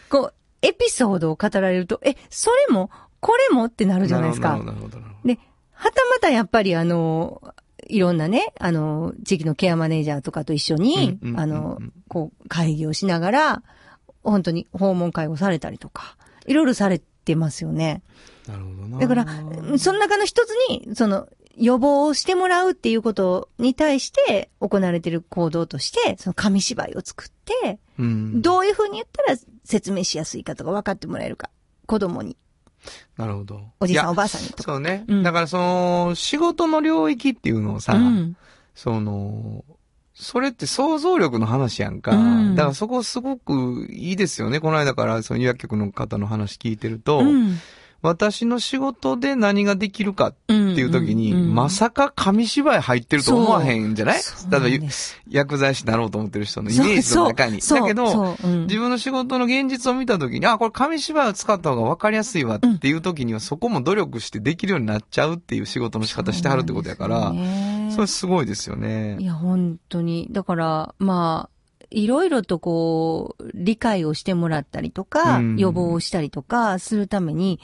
[0.09, 2.91] こう、エピソードを語られると、え、それも、
[3.21, 4.51] これもってなるじゃないですか。
[4.51, 4.73] なるほど。
[4.73, 5.39] なるほどで、
[5.75, 7.41] はたまたやっぱりあの、
[7.89, 13.63] いろんなね、あの、地域のケアマネージャーとかと一緒にあの、こう、会議をしながら、
[14.23, 18.03] 本当に訪問会をされたりとか、いろいろされてますよね。
[18.47, 18.99] なるほどな。
[18.99, 19.27] だから、
[19.79, 28.43] その中の一つに、その、予防をしてもらうっていうことに対して行われている行動として、その紙芝居を作って、うん。
[28.43, 31.51] どういうふうに言ったら説明しやすいかとか分かってもらえるか。
[31.87, 32.37] 子供に、
[33.17, 33.61] なるほど。
[33.81, 34.63] おじさんおばあさんにとか。
[34.63, 35.05] そうね。
[35.09, 38.37] うんだからその、仕事の領域っていうのをさ、うん
[38.75, 39.65] その、
[40.15, 42.13] それって想像力の話やんか。
[42.13, 44.61] うんだからそこすごくいいですよね。
[44.61, 47.59] この間からその薬局の方の話聞いてると、うん
[48.01, 54.21] 私の仕事で何ができるかっていう時に、うんうんまさか紙芝居入ってると思わへんじゃない？
[54.51, 54.87] 例えば
[55.29, 57.61] 薬剤師になろうと思ってる人のイメージの中に。
[57.61, 69.17] だけど、そうん自分の仕事の現実を見た時に、あ、これ紙芝居を使った方が分かりやすいわっていう時には、そこも努力してできるようになっちゃうっていう仕事の仕方してはるってことやから、そねそれすごいですよいね。
[69.21, 70.29] や、本当に。
[70.31, 71.58] だから、まあ、
[71.91, 77.61] いろいろとこう、理解をしてもらったりとか、うん予防をしたりとかするために、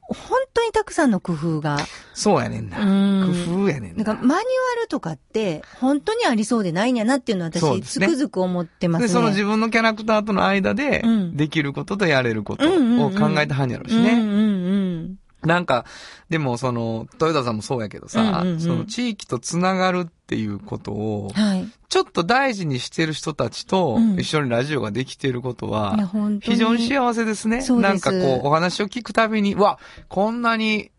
[0.00, 1.78] 本当にたくさんの工夫が。
[2.14, 2.80] そうやねんな。
[2.80, 4.04] うん工夫やねんな。
[4.04, 4.44] なんか、マニュ
[4.78, 9.12] アルとかって、本当にありそうでないんやなっていうのは私、つくづく思ってますで、ね。
[9.12, 14.12] その自分のキャラクターとの間でうん、できることとやれることを考えてはんやろうしね。
[14.12, 15.18] うんうんうん。
[15.44, 15.84] なんか、
[16.28, 21.68] でもその、豊田さんもそうやけどさ、うんうんうんその地域とつながるっていうことを、はい。
[21.88, 26.10] ちょっと大事にしてる人たちとうん一緒にラジオができていることいや、は。
[26.40, 27.62] 非常に幸せですね。
[27.62, 30.90] そうなんかこう、お話を聞くたびに、わ、こんなに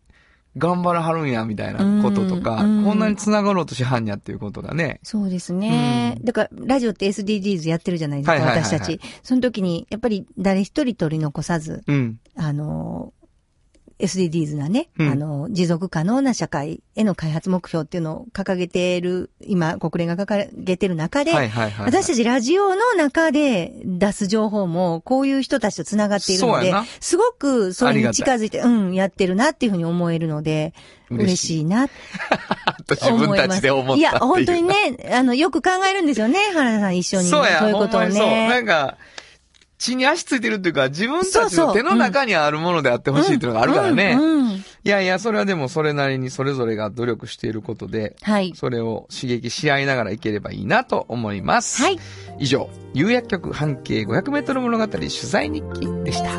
[0.56, 5.00] 頑張らはるんや、みたいなこととか、うんうんこんなにつながろうとしはんやっていうことがね。
[5.02, 6.14] そうですね。
[6.18, 9.00] うんだから、ラジオって SDGs やってるじゃないですか、はいはいはいはい私たち。
[9.22, 12.18] その時に、やっぱり誰一人取り残さず、うん。
[12.36, 13.12] あの、
[13.98, 21.86] SDGs なね、うんあの、持続可能な社会への開発目標っていうのを掲げている、今、国連が掲げてる中で、はいはいはい。
[21.86, 30.74] 私たちラジオの中で出す情報も、こういう人たちと繋がっているのですごくそれに近づいて、うん、やってるなっていうふうに思えるので、
[31.10, 31.88] 嬉嬉しいな
[32.86, 33.98] と自分たちで思ったいう。
[33.98, 34.74] いや、本当にね、
[35.12, 37.28] あの、よく考えるんですよね、原田さん一緒に。
[37.28, 38.26] そうや、いうことをほんまにそう。
[38.26, 38.60] なね。
[38.60, 38.96] んか、
[39.78, 44.18] 血に足ついてるっていうか、自分たちの手の中にあるものであってほしいっていうのがあるからね。
[44.84, 48.52] いやいや、それはでもそれなりにそれぞれが努力していることで、はい。
[48.56, 51.82] それを刺激し合いながらいければいいなと思います。
[51.82, 51.98] はい。
[52.38, 56.30] 以上、有薬局半径500メートル物語取材日記でした。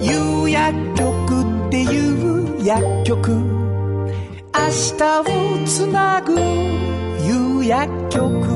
[0.00, 8.55] 有薬局っていう薬局明日をつなぐ有薬局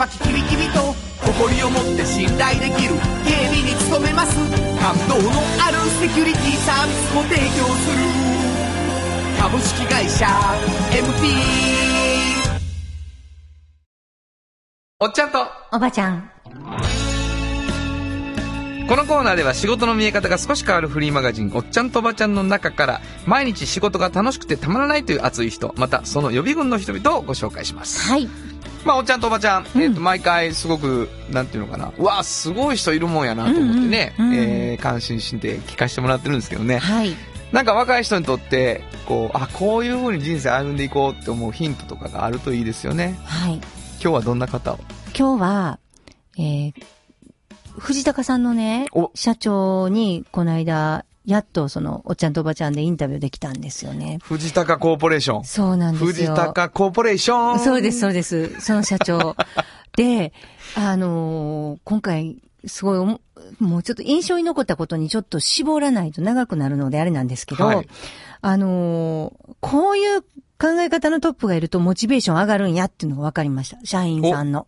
[0.00, 0.94] パキキビキビと
[1.26, 4.34] 誇りを持って信頼できる警備に努めます。
[4.80, 5.30] 感動の
[5.62, 7.98] あるセキュリティサービスを提供する。
[9.38, 10.24] 株式会社
[10.90, 11.36] MT
[15.00, 15.46] おっちゃんと。
[15.70, 16.30] おばちゃん。
[18.88, 28.00] このコーナーでは仕事の見え方が少し変わるフリーマガジン、おっちゃんとおばちゃんの中から、毎日仕事が楽しくてたまらないという熱い人、またその予備軍の人々をご紹介します。
[28.08, 28.26] はい。
[28.84, 36.78] まあ、おっちゃんとおばちゃん、えっ、と、毎回すごく、なんていうのかな、うわあ、すごい人いるもんやなと思ってね、うえー感心して聞かせてもらってるんですけどね。
[36.78, 37.14] はい。
[37.52, 43.18] なんか若い人にとって、こう、あ、こういう風に人生歩んでいこうって思うヒントとかがあるといいですよね。
[43.24, 43.54] はい。
[43.54, 43.62] 今
[43.98, 44.78] 日はどんな方を？
[45.18, 45.78] 今日は、
[46.38, 46.72] えー、
[47.76, 54.18] 藤高さんのねお、社長に、この間、やっとその、おっちゃんとおばちゃんでインタビューできたんですよね。
[54.22, 55.44] 藤高コーポレーション。
[55.44, 56.34] そうなんです藤よ。
[56.34, 57.58] 高コーポレーション。
[57.60, 58.60] そうです、そうです。
[58.60, 59.36] その社長。
[59.96, 60.32] で、
[60.76, 63.20] あのー今回、すごいおも、
[63.58, 67.88] もうちょっと印象に残ったことにちょっと絞らないと長くなるのであれなんですけど、はい
[68.42, 73.78] あのーこういう考え方のトップがいるとモチベーション上がるんやっていうのが分かりました。
[73.84, 74.66] 社員さんの。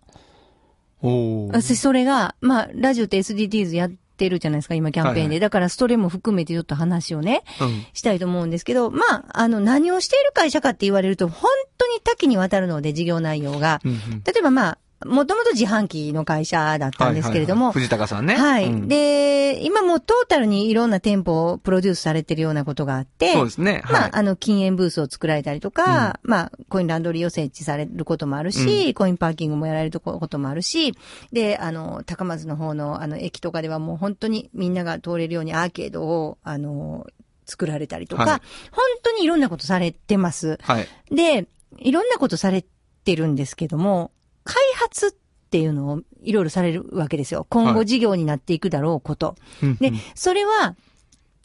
[1.03, 5.21] おー私、それが、まあ、ラジオって SDGs やってるじゃないですか、今キャンペーンで。
[5.21, 7.87] はいはいだから、それも含めてちょっと話をね、うん。
[7.93, 13.81] したいと思うんですけど、まあ、あの、何をしている会社かって言われると、本当に多岐にわたるので、事業内容が。
[13.85, 18.37] うんうん例えばまあ、もともと自販機の会社だったんですけれども、はいはいはい藤高さんね。
[18.37, 18.67] はい。
[18.67, 23.83] うん、で、今もうトータルにいろんな店舗をプロデュースされてるようなことがあって、そうですね。
[23.85, 23.93] はい。
[23.93, 30.95] まあ、あの、禁煙ブースを作られたりとか、まあ、コインランドリーを設置されることもあるし、コインパーキングもやられることもあるし、
[31.33, 37.07] で、あの、高松の方の、あの、駅とかではもう本当にみんなが通れるようにアーケードを、あの、
[37.47, 40.59] 作られたりとか、はい本当にいろんなことされてます。
[40.63, 40.87] はい。
[41.11, 42.65] で、いろんなことされ
[43.05, 44.13] てるんですけども、
[44.45, 45.13] 開発っ
[45.51, 47.47] ていうのをいろいろされるわけですよ。
[47.49, 49.37] 今はい後事業になっていくだろうこと。
[49.63, 50.77] うんで、それは、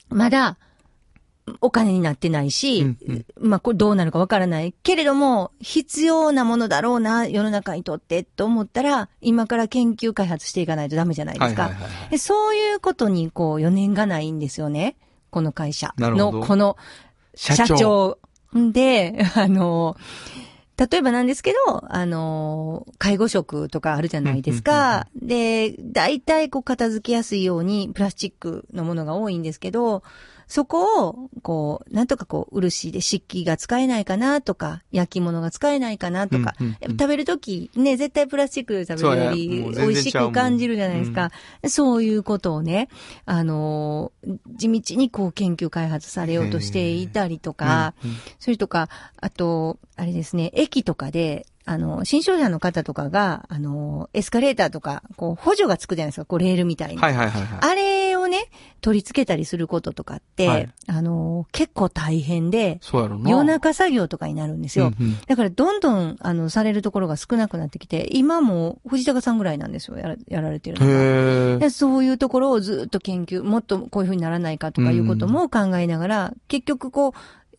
[0.10, 0.58] まだ、
[1.62, 4.74] お金になってないし、うんうんまあ、これどうなるかわからない。
[4.84, 11.72] けれども、必要なものだろうな、世の中にとって、と思ったら、今から研究開発していかないとダメじゃないですか。
[12.18, 14.98] そういうことに、こう、余念がないんですよね。
[15.30, 16.78] この会社の、この、
[17.36, 18.18] 社長社長。
[18.72, 19.96] で、あの、
[20.78, 25.08] 例えばなんですけど、あの、介護職とかあるじゃないですか。
[25.16, 30.04] で、大体こう片付けやすいようにプラスチックのものが多いんですけど、
[30.48, 36.98] そこを、こう、なんとかこう、漆で漆器が使えないかなとか、焼き物が使えないかなとか、うんうんうん。
[36.98, 41.32] 食べるとき、ね、絶対プラスチックで食べるより美味しく感じるじゃないですか。
[41.68, 42.88] そういうことをね、
[43.26, 48.18] あのー地道にこう研究開発されようとしていたりとか、うんうん。
[48.40, 56.98] それとか、あと、あれですね、駅とかで、あの、新商者の方とかが、あの、エスカレーターとか、こう、補助がつくじゃないですか、こう、レールみたいに。
[56.98, 57.60] はいはいはいはい。
[57.60, 58.46] あれをね、
[58.80, 63.30] 取り付けたりすることとかって、はいあの、結構大変で、そうやろな。
[63.30, 64.94] 夜中作業とかになるんですよ。
[64.98, 71.70] うんうんだから、どんどん、あの、されるところが少なくなってきて、今も、藤高さんぐらいなんですよ、やらやられてるのが。
[71.70, 77.12] そういうところをずっと研究、もっとこういうふうにならないかとかいうことも考えながら、結局こう、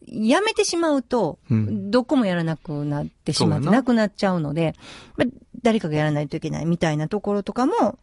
[0.06, 1.90] やめてしまうと、うん。
[1.90, 3.72] どこもやらなくなってしまって、な。
[3.72, 4.74] なくなっちゃうので、
[5.16, 5.28] まあ
[5.62, 7.98] 誰かがやらないといけないみたいなところとかも、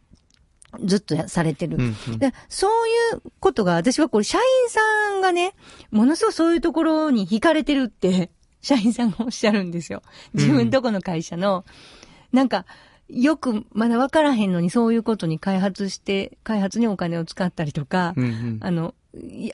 [0.84, 1.78] ずっとやされてる。
[1.78, 2.20] うんうん。
[2.20, 4.82] でそういうことが、私はこれ、社員さ
[5.18, 5.54] んがね、
[5.92, 8.32] ものすごいそういうところに惹かれてるって、
[8.62, 10.02] 社員さんがおっしゃるんですよ。
[10.34, 11.66] 自分とこの会社の、
[12.32, 12.66] なんか、
[13.08, 18.58] よくまだ分からへんのにそういうことに開発して、開発にお金を使ったりとか、うんうん。
[18.62, 19.05] あの、い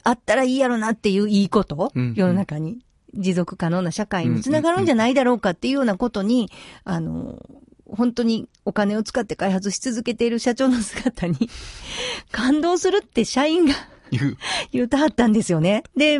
[0.03, 2.79] あったらいいやろなっていういいこと、うん世の中に
[3.13, 6.49] 持続可能な社会につながるんじゃないだろうかっていうようなことに、
[6.83, 7.37] あの、
[7.85, 11.49] 本当にお金を使って開発し続けている社長の姿に
[12.31, 13.73] 感動するって社員が
[14.11, 14.37] 言う。
[14.71, 15.83] 言うたはったんですよね。
[15.97, 16.19] で、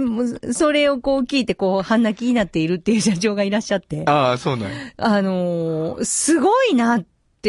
[0.51, 4.77] それをこう聞いてこう半泣きになっているっていう社長がいらっしゃって、ああ、そうなんや。
[4.97, 7.06] あのーすごいなって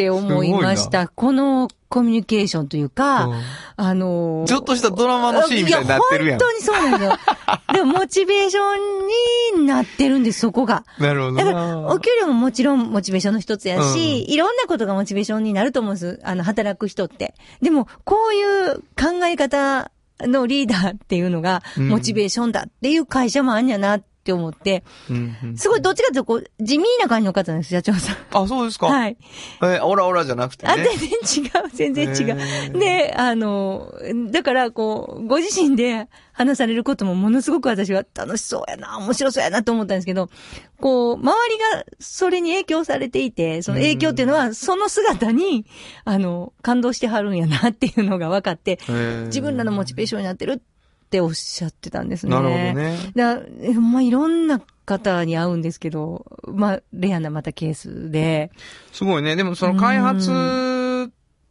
[0.09, 1.07] 思いました。
[1.07, 3.41] このコミュニケーションというか、うん
[3.75, 6.39] あのーちょっとしたドラマのシーンみたいになってるやんい。
[6.39, 7.17] 本当にそうなんですよ。
[7.73, 8.61] でも、モチベーショ
[9.55, 10.83] ンになってるんです、そこが。
[10.99, 11.43] なるほどな。
[11.45, 16.19] だから、お給料ももちろんモチベーションの一つやし、うんいろんなことがモチベーションになると思うんです。
[16.23, 17.35] あの、働く人って。
[17.61, 28.15] でも、こういう考え方のリーダーっていうのが、うんモチベーションだっていう会社もあんやなって思って、うんうんすごいどっちかというと、こう、地味な感じの方なんです、社長さん。
[28.31, 28.87] あ、そうですか？
[28.87, 29.17] はい。
[29.61, 30.85] えーオラオラじゃなくてあ、ね。
[30.97, 32.37] 全然違う、全然違へう。
[32.73, 33.91] ーで、あの、
[34.31, 40.29] だから、こう、ご自身で話されることもものすごく私は楽しそうやな、面白そうやなと思ったんですけど、
[40.79, 45.65] こう、周りがそれに影響されていて、その影響っていうのは、その姿に、
[46.05, 48.79] あの、感動してはるんやなっていうのが分かって、
[49.25, 50.63] 自分らのモチベーションになってるって
[51.21, 52.31] おっしゃってたんですね。
[52.35, 52.97] なるほどね。
[53.15, 58.51] だえまあ、いろんな方に会うんですけど、まあ、レアなまたケースで。
[58.91, 59.35] すごいね。
[59.35, 60.31] でもその開発、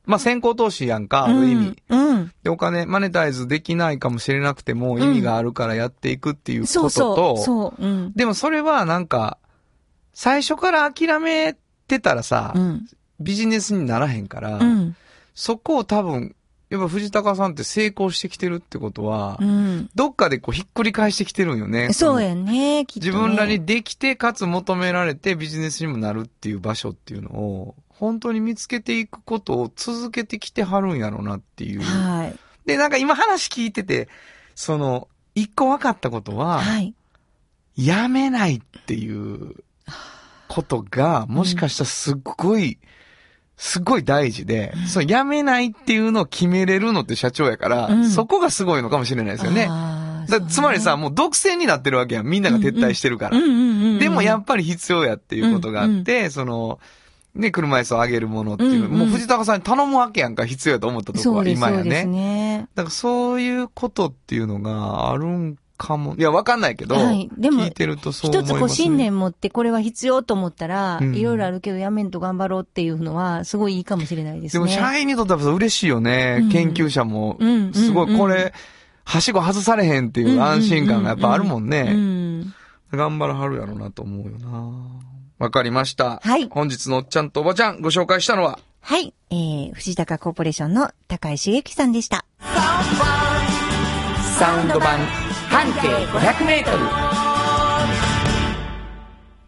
[0.04, 1.76] まあ先行投資やんか、ある意味。
[1.88, 2.08] うん。
[2.08, 2.32] うん。
[2.42, 7.44] で、お金、マネタイズできないかもしれなくても、意味があるからやっていくっていうことと、そうそう。
[7.44, 7.84] そう。
[7.84, 8.12] うん。
[8.14, 9.38] でもそれはなんか、
[10.12, 11.56] 最初から諦め
[11.86, 12.86] てたらさ、うん。
[13.20, 14.96] ビジネスにならへんから、うん。
[15.34, 16.34] そこを多分、
[16.72, 19.90] やっぱ藤高さんって成功してきてるってことは、うん。
[19.94, 21.92] どっかでこうひっくり返してきてるんよね。
[21.92, 23.12] そうやね、きっと、ね。
[23.12, 31.82] 自分らにできて、かつ求められてビジネスにもなるっていう場所っていうのを、本当に見つけていくことを続けてきてはるんやろうなっていう。
[31.82, 32.36] はい。
[32.64, 34.08] で、なんか今話聞いてて、
[34.54, 36.94] その、一個分かったことは、はい。
[37.76, 39.56] やめないっていう
[40.48, 42.78] ことが、もしかしたらすっごい、
[43.62, 49.68] すっごい大事で、そのやめないっていうのを決めれるのって社長やから、うんそこがすごいのかもしれないですよね。
[50.28, 52.26] だつまりさ、もう独占になってるわけやん。
[52.26, 53.38] みんなが撤退してるから。
[53.38, 53.98] うんうんうんうん。
[54.00, 56.80] でもやっぱり必要やっていうことがあって、その、
[57.36, 62.12] ね、車椅子を上げるものっていう、うんうんもう藤高さんに頼むわけやんか、必要やと思ったとこは、今やそうですね。
[62.12, 62.68] ね。
[62.74, 66.14] だからそういうことっていうのがあるんかも。
[66.16, 68.56] いや、わかんないけど、はいでも聞いてるとそう思います、ね。
[68.56, 74.64] 一つこう信念持ってこれは必要と思ったら、うんいろいろあるけどやめんと頑張ろうっていうのは、すごいいいかもしれないですね。
[74.64, 76.38] でも社員にとっては嬉しいよね。
[76.42, 77.46] うん研究者もう。
[77.46, 78.52] んすごい、これ、
[79.04, 81.82] はしご外されへんっていう安心感がやっぱあるもんうね。
[81.92, 82.54] ん。
[82.92, 84.74] 頑張らはるやろうなと思うよな。
[85.38, 86.20] わかりました。
[86.22, 89.12] はい本日のおっちゃんとおばちゃんご紹介したのは、はい。
[89.30, 92.24] えー、藤高コーポレーションの高井茂之さんでした。
[94.38, 96.78] サウンド版半径500メートル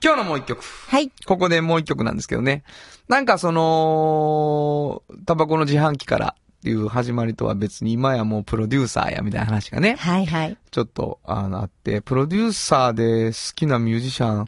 [0.05, 0.63] 今日のもう一曲。
[0.63, 1.11] はい。
[1.25, 2.63] ここでもう一曲なんですけどね。
[3.09, 10.59] なんかその、タバコの自販機からっていう始まりとは別に今やもうプロデューサーやみたいな話がね、はいはい。
[10.71, 14.47] ちょっとあのあって、プロデューサーで好きなミュージシャン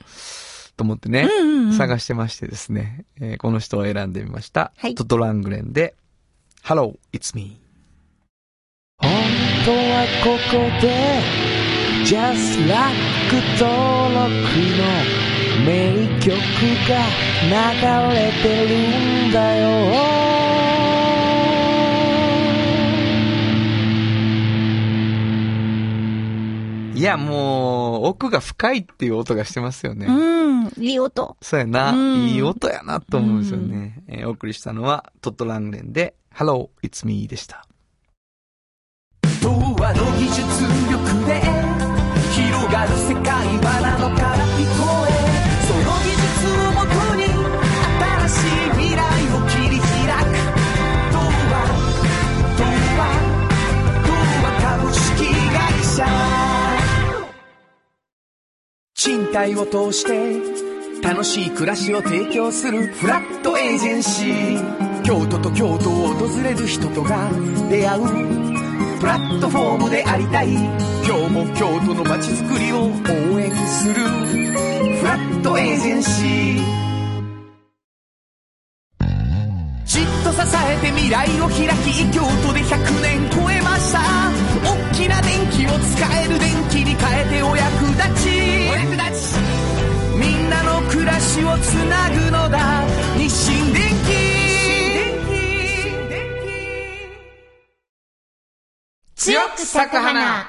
[0.77, 4.73] と思ってね、うんうんうん探してましてですね、えーこの人を選んでみました。
[4.77, 5.95] はいトトラングレンで、
[6.63, 7.59] Hello, it's me.
[9.67, 10.87] 本当はここで
[12.05, 12.95] Just Like
[13.59, 14.31] 登録
[14.77, 14.87] の
[15.67, 16.31] 名曲
[16.87, 16.95] が
[17.51, 19.67] 流れてるんだよ
[26.95, 30.07] いや、もう、奥が深いっていう音がしてますよね。
[30.07, 30.73] うん。
[30.79, 31.37] いい音。
[31.43, 34.03] そうやな、うんいい音やなと思うんですよね。
[34.09, 37.67] えーお送りしたのは、トットランレンで、Hello, it's me でした。
[39.87, 40.43] 童話の技術
[40.91, 41.39] 力で
[42.33, 45.11] 広がる世界はなのから聞こえ
[45.63, 46.27] その技術
[46.59, 47.23] をもとに
[48.01, 50.35] 新しい未来を切り開く
[51.13, 51.19] 童
[51.53, 51.55] 話
[52.59, 52.65] 童
[52.99, 53.01] 話
[54.07, 54.11] 童
[54.43, 55.07] 話株式
[55.55, 56.03] 会社
[58.95, 60.11] 賃貸を通して
[61.03, 67.31] 楽しい暮らしを提供するフラットエージェンシー京都と京都を訪れる人とが
[67.71, 68.66] 出会う
[68.99, 70.49] プラットフォームでありたい。
[70.53, 70.65] 今
[71.05, 73.95] 日も京都の街づくりを応援する。
[73.95, 76.77] フラットエージェンシー。
[79.85, 84.01] じっと支えて未来を開き京都で100年超えました。
[84.65, 88.31] 大きな電気を使える電気に変えてお役立ち。
[88.71, 89.37] お役立ち。
[90.19, 93.06] みんなの暮らしをつなぐのだ
[99.27, 100.47] 強く咲く花。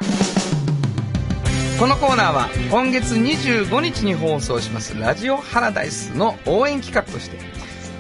[1.80, 7.40] このコーナーは今月25日に放送しますラジオハラダイスの応援企画として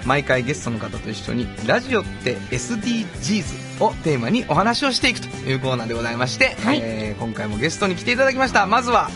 [0.06, 6.80] 毎回ゲストの方と一緒にラジオって SDGs をテーマにお話をしていくというコーナーでございまして、はい。
[6.84, 8.68] えー今回もゲストに来ていただきました。
[8.68, 9.10] まずは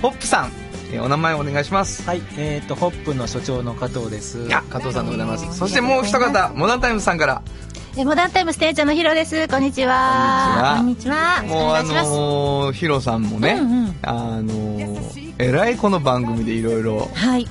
[0.00, 0.52] ホップさん、
[0.92, 2.04] えーお名前お願いします。
[2.08, 4.46] はい、えっ、と、ホップの所長の加藤です。
[4.54, 5.58] あ加藤さんでございます。
[5.58, 7.42] そしてもう一方モダンタイムズさんから
[7.96, 9.48] えモダンタイムステージのヒロです。
[9.48, 10.74] こんにちは。
[10.78, 11.42] こんにちは。
[11.42, 17.46] もうあのーヒロさんもね、うんうんあのーえらいこの番組でいろいろはい。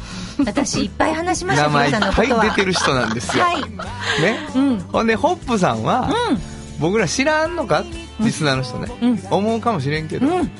[0.46, 2.00] 私、いっぱい話しました、名前いっ。
[2.14, 3.44] ぱい出てる人なんですよ。
[3.44, 3.62] はい。
[3.62, 3.68] ね。
[4.56, 4.80] うん。
[4.80, 6.10] ほんで、ホップさんは、
[6.80, 7.84] 僕ら知らんのか？
[8.20, 10.52] リスナーの人ね、うん思うかもしれんけど、うん。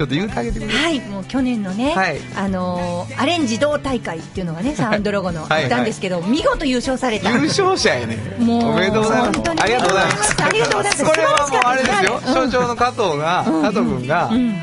[0.00, 7.30] ちょっと言うてあげてくれる、はい、もう去年のね、はいあのーアレンジ同大会っていうのがね、サウンドロゴの、はいあったんですけど、見事優勝された。
[7.30, 8.16] 優勝者やね。
[8.38, 10.42] もうおめでとうございますありがとうございます。
[10.42, 12.20] ありがとうございますこれはもうあれですよ。
[12.32, 14.62] 所長の加藤が、加藤君が、うん。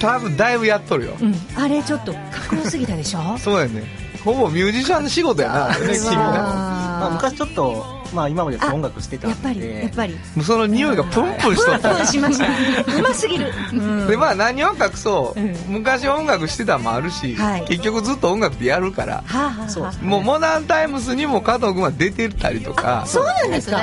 [0.00, 1.12] 多分だいぶやっとるよ。
[1.20, 1.34] うん。
[1.62, 3.36] あれちょっとかっこよすぎたでしょ？
[3.36, 3.82] そうやね。
[4.24, 5.98] ほぼミュージシャンの仕事やな、ね。
[6.06, 7.84] まあ、あ昔ちょっと
[8.14, 9.36] まあ今まで音楽してたんで。
[9.36, 10.42] やっぱり、やっぱり。
[10.42, 11.94] その匂いがプンプンしとった。
[11.96, 12.46] プンしました。
[12.46, 13.52] うますぎる。
[13.72, 15.56] う んでまあ何を隠そう、うん。
[15.68, 17.64] 昔音楽してたのもあるし、はい。
[17.64, 23.04] 結局ずっと音楽でやるから、はあ、はあはあ、もうモダンタイムスにも加藤君は出てたりとか。
[23.06, 23.82] そうなんですか。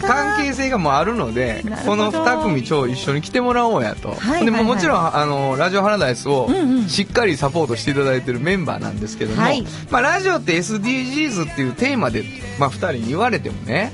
[0.00, 4.44] 関係性がもうあるのでこの2組超一緒に来てもらおうやと、はいはいはい。
[4.46, 6.48] でももちろんあのラジオハラダイスを
[6.88, 9.64] しっかりサポートしていただいてるメンバーなんですけども、はい。
[9.90, 12.24] まあ、ラジオって SDGs っていうテーマで、
[12.58, 13.92] まあ、2人に言われてもね、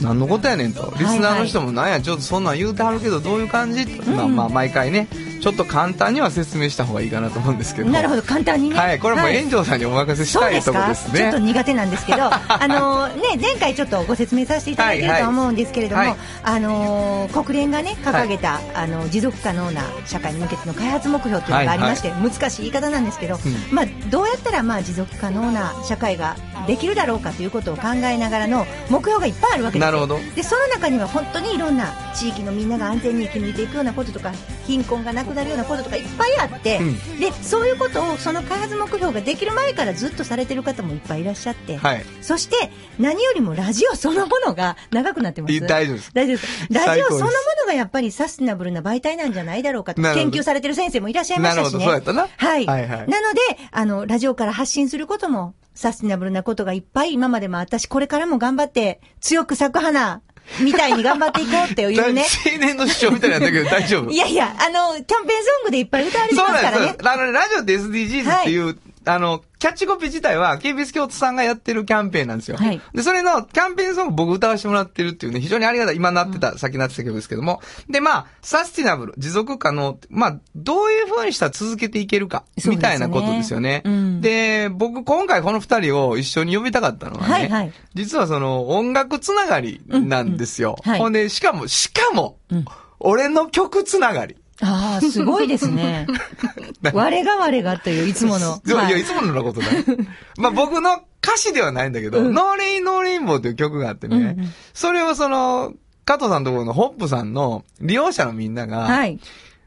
[0.00, 0.92] 何のことやねんと。
[0.98, 5.08] リスナーの人もなんやちょっとそんなん言うてはるけどどういう感じ、まあ、まあ毎回ね
[5.44, 7.90] ちょっと簡単には説明した方がいいかなと思うんですけど。
[7.90, 8.76] なるほど、簡単にね。
[8.76, 9.38] はいこれもうはい。
[9.40, 11.18] 炎上さんにお任せしたいところですね。
[11.18, 16.08] ちょっと苦手なんですけど、 あのね、前回ちょっとご説明させていただいてると思うんですけれども、はい。
[16.08, 23.38] はいあのー国連がね、掲げた、あの、持続可能な社会に向けての開発目標っていうのがありまして、難しい言い方なんですけど、
[23.70, 26.36] まあ、どうやったら、まあ、持続可能な社会が
[26.66, 29.92] できるだろうかということを考えながらの目標がいっぱいあるわけですよ。
[29.92, 30.18] なるほど。
[30.34, 34.32] で、その中には本当にいろんな地域のみんなが安全に生き抜いていくようなこととか、
[34.66, 37.20] 貧困がなくなるようなこととかいっぱいあって、うん。
[37.20, 42.04] でそういうことをその開発目標ができる前からずっとされてる方もいっぱいいらっしゃって、はい。
[42.22, 45.60] そして何よりもラジオそのものが長くなってます。
[45.60, 46.10] 大丈夫です。
[46.14, 46.74] 大丈夫です。
[46.74, 47.30] ラジオそのもの
[47.66, 51.72] がやっぱりサスティナブルな媒体なんじゃないだろうかと研究されてる先生もいらっしゃいましたし。
[51.76, 52.28] ねなるほどそうやったな。
[52.36, 53.08] はい、はいはい。
[53.08, 53.40] なので
[53.70, 60.22] あのラジオから発信することもサスティナブルなことがいっぱい今までもあったしこれからも頑張って強く咲く花
[60.60, 64.10] みたいに頑張っていこうっていうね 青年の主張みたいなんだけど 大丈夫？
[64.10, 67.10] いやいや、あの、キャンペーンソングでいっぱい歌われてそうますからねなんです。。
[67.10, 72.58] あのね、ラジオって SDGs っていう、あの、キャッチコピー自体は KBS 京都さんがやってるキャンペーンなんですよ。
[72.58, 75.96] はいで、それのキャンペーンソング僕歌わせてもらってるっていうね、非常にありがたい。
[75.96, 77.62] 今なってた、さっきなってた曲ですけども。
[77.88, 83.80] で、まあ、サスティナブル、持続可能まあ、どういう風にしたら続けていけるか、みたいなことですよね。
[83.86, 90.76] うんで、僕今回この二人を一緒に呼びたかったのはね、はいはい実はその音楽つながりなんですよ。
[90.84, 92.64] うんうんはいほんで、しかも、しかも、うん
[93.00, 94.36] 俺の曲つながり。
[94.62, 96.06] ああ、すごいですね。
[96.92, 98.60] 我が我がといういつもの。
[98.66, 99.66] いや、はいや、いつものことだ。
[100.38, 105.72] まあ僕の歌詞ではないんだけど、 No Rain No Rainbow という曲があってね、うんうんそれをその、
[106.04, 109.18] 加藤さんのところのホップさんの利用者のみんなが、はい。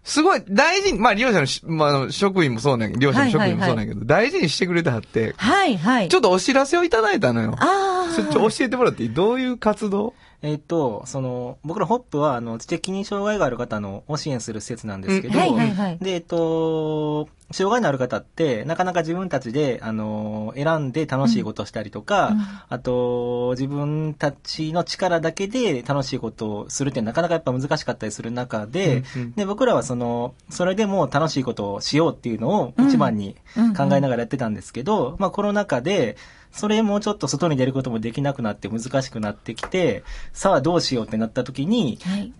[0.03, 6.07] すごい大事に、まあ利用者のし、まあ職員もそうなんやけど、利用者の職員もそうなんやけど、大事にしてくれてはって、はい、はい。
[6.07, 7.55] ちょっとお知らせをいただいたのよ。
[7.59, 9.13] あそれちょ教えてもらっていい？
[9.13, 10.13] どういう活動？
[10.43, 15.97] えっと、その、僕らホップは、あの、知的に障害がある方のを支援する施設なんですけど、うんはいはいはい。
[15.99, 22.37] で、えっと、障害のある方って、なかなか自分たちで、あの、選んで楽しいことをしたりとか、うん
[22.69, 29.31] あと、自分たちの力だけで楽しいことをするってなかなかやっぱ難しかったりする中で、うんうん。
[29.33, 33.73] で、僕らはその、それでも楽しいことをしようっていうのを一番にうん。
[33.73, 36.17] 考えながらやってたんですけど、まあコロナ禍で、
[36.51, 42.09] それもちょっと外に出ることもできなくなって難しくなってきて、さあどうしようってなった時に、あ。
[42.09, 42.33] はい。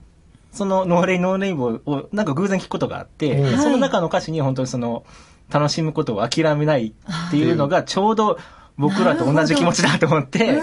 [0.52, 5.06] その No Rain No Rainbow をなんか偶然聞くことがあって、うんその中の歌詞に本当にその、
[5.50, 8.38] 楽しむことを諦めないっていうのがちょうど
[8.78, 10.62] 僕らと同じ気持ちだと思って、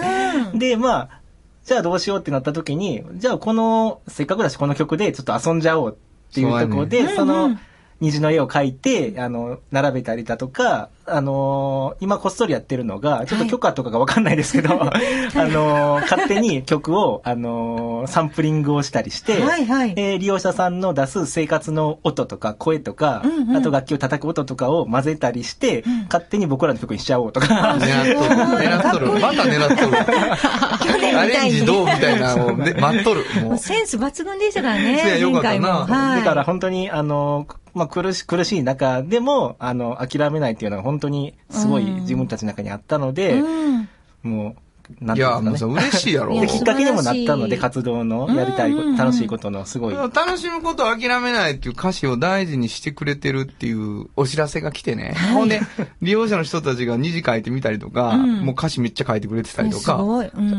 [0.53, 1.21] うんで、まあ、
[1.63, 5.97] じゃあどうしようってなった時に、じゃあこの、せっかくだしこの曲でちょっと遊んじゃおう
[6.29, 7.57] っていうところで、その、
[8.01, 28.35] 虹の絵を描いて、あの、並べたりだとか、あのー今こっそりやってるのが、ちょっと許可とかがわかんないですけど、 あのー勝手に曲を、あのーサンプリングをしたりして、はいはいえー利用者さんの出す生活の音とか声とか、うんうんあと楽器を叩く音とかを混ぜたりして、勝手に僕らの曲にしちゃおうとか、狙っとる。
[28.65, 29.07] 狙っとる。
[29.19, 31.17] また狙っとる。
[31.17, 33.23] アレンジどうみたいなのをね待っとる。
[33.43, 33.57] もう。
[33.57, 35.93] センス抜群でしたからねそうや、よかったな前回も。
[35.93, 36.19] はい。
[36.19, 37.45] だから本当に、あの、
[37.75, 43.89] まあ、苦し、苦しい中でも、あの、諦めないっていうのが本当にすごいうん自分たちの中にあったので、うん。
[44.23, 44.61] もう、
[45.01, 45.87] なんいや、ていうんもうさ、ですかね。
[45.87, 46.45] 嬉しいやろ。
[46.45, 49.95] きっかけにもなったので、活動のやりたいこと、うんうんうん楽しいことのすごい。
[49.95, 55.15] 楽しむことを諦めないっていう歌詞を大事にしてくれてるっていうお知らせが来てね。
[55.33, 55.59] ほんで、
[56.01, 59.97] 利用者の人たちが虹書いてみたりとか、うんもう歌詞めっちゃ書いてくれてたりとすか、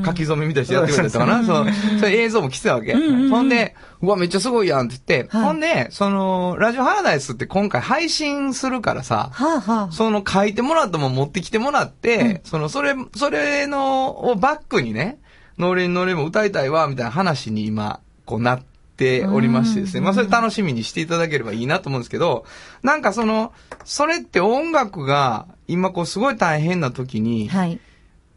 [0.05, 1.67] 書き初めみたいにしてやってくれたかな、そう、
[2.01, 2.95] そういう映像も来てたわけ。
[2.95, 9.93] ほんで、うわ、めっちゃすごいやんって言って、はいほんで、その、ラジオハラダイスって今回配信するからさ、はあはあ。
[9.93, 15.19] その書いてもらったもん持ってきてもらって、その、それ、それの、をバックにね、
[15.59, 18.63] ノーレンノーレンも歌いたいわ、みたいな話に今、こうなっ
[18.97, 20.01] ておりましてですね。
[20.01, 22.45] まあそれ楽しみにしていただければいいなと思うんですけど、
[22.83, 23.53] なんかその、
[23.85, 27.81] それって音楽が今こうすごい大変な時に、はい。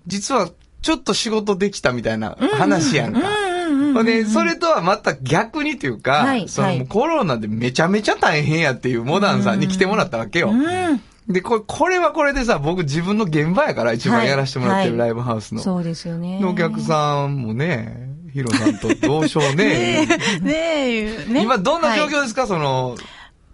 [0.08, 0.50] 実は
[0.82, 3.20] ちょっと仕事できたみたいな話やんか。
[3.20, 3.94] うんうんうん。
[3.94, 10.50] ほんで、それとはまた逆にというか、はいそのコロナでめちゃめちゃ大変やっていうモダンさんに来てもらったわけよ。
[10.52, 11.02] うん。
[11.32, 15.62] で、これ、これはこれでさ、僕自分の現場やから一番やらせてもらってるはいライブハウスの。
[15.62, 16.40] そうですよね。
[16.40, 20.08] でお客さんもね、ヒロさんと同賞ね。
[20.42, 21.44] ねえ、ね。
[21.44, 22.96] 今どんな状はい況ですか、その、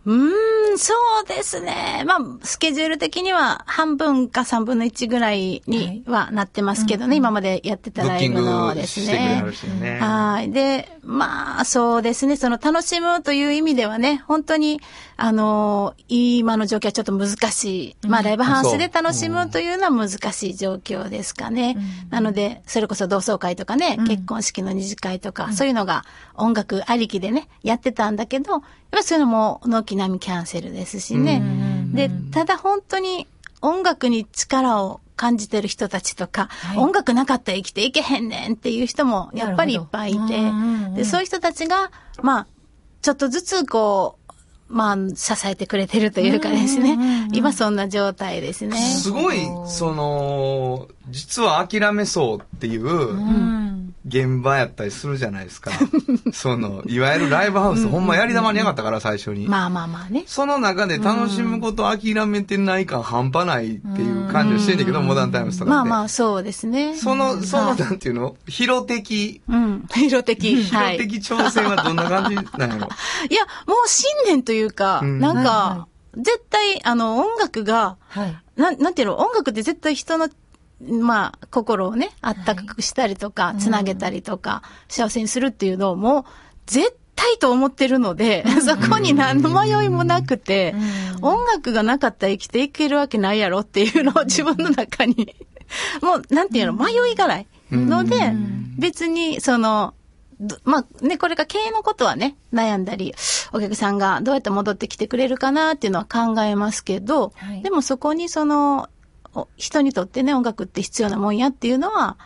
[0.06, 0.94] うーん、そ
[1.24, 2.04] うですね。
[2.06, 9.44] まあ、スケジュール的には半分か三分の一ぐらいにはなってますけどね、今までやってたライブのですね
[9.80, 10.00] ね。
[10.00, 10.52] はい。
[10.52, 12.38] で、まあ、そうですね。
[12.38, 14.82] その楽しむという意味ではね、本当に、
[15.18, 18.08] あの、今の状況はちょっと難しい。
[18.08, 21.78] まあ、ライブハウスで楽しむというのは難しい状況ですかね。
[22.10, 26.04] なので、それこそ同窓会とかね、結婚式の二次会とか、そういうのが
[26.36, 29.62] 音楽ありきでね、やってたんだけど、やっぱりそういうのも
[29.96, 31.42] 軒並みキャンセルですしね。
[31.94, 33.28] で、ただ本当に
[33.62, 40.52] 音楽に力を感じてる人たちとか、音楽なかったら生きていけへんねんっていう人もやっぱりいっぱいいて、
[40.96, 41.92] でそういう人たちが、
[42.22, 42.48] まあ、
[43.02, 44.34] ちょっとずつこう、
[44.68, 47.30] まあ、支えてくれてるというかですね。
[47.34, 48.78] 今そんな状態ですね。
[48.78, 52.86] すごい、その、実は諦めそうっていう
[54.08, 55.72] 現場やったりするじゃないですか。
[56.34, 59.48] その、いわゆるライブハウス、ほんまやり玉になかったから、最初に。
[59.48, 60.24] まあまあまあね。
[60.28, 65.76] その中で楽しむことを諦めてない感半端ないっていう感じをしてんだけど、モダンタイムスとかって。
[65.76, 66.96] まあまあ、そうですね。
[66.96, 68.36] その、その、はいなんていうの？
[68.48, 69.88] 広的、うん。
[69.96, 70.64] 色的。
[70.72, 70.98] はい。
[70.98, 72.90] 広的挑戦はどんな感じなんやろ？
[73.30, 75.88] いや、もう信念というか、うんなんか、はいは
[76.18, 78.38] 絶対、あの、音楽が、はい。
[78.56, 80.30] なん、なんていうの、音楽って絶対人の、
[80.82, 86.24] まあ、心をね、あったかくしたりとか、つなげたりとか、幸せにするっていうのをもう、
[86.66, 90.76] 絶対と思ってるので、 そこに何の迷いもなくて、
[91.22, 95.36] 音楽がなかったら生きていけるわけないやろっていうのを自分の中に、
[96.02, 98.34] もう、なんていうの、迷いがないので、
[98.78, 99.94] 別に、その、
[100.40, 103.16] どまあね、これが経営のことはね、悩んだり、
[103.54, 107.62] お客さんがどうやって戻ってきてくれるかなっていうのは考えますけど、はい。
[107.62, 108.95] でもそこにその、お
[109.58, 112.18] 人にとってね、音楽って必要なもんやっていうのは、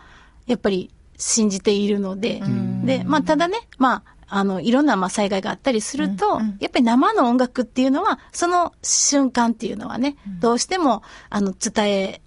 [0.46, 2.42] やっぱり信じているので、
[2.84, 12.22] で、まあただね、まあ、あの、いろんなまあ災害があったりすると、やっぱり生の音楽っていうのは、その瞬間っていうのはね、どうしても、あの、伝え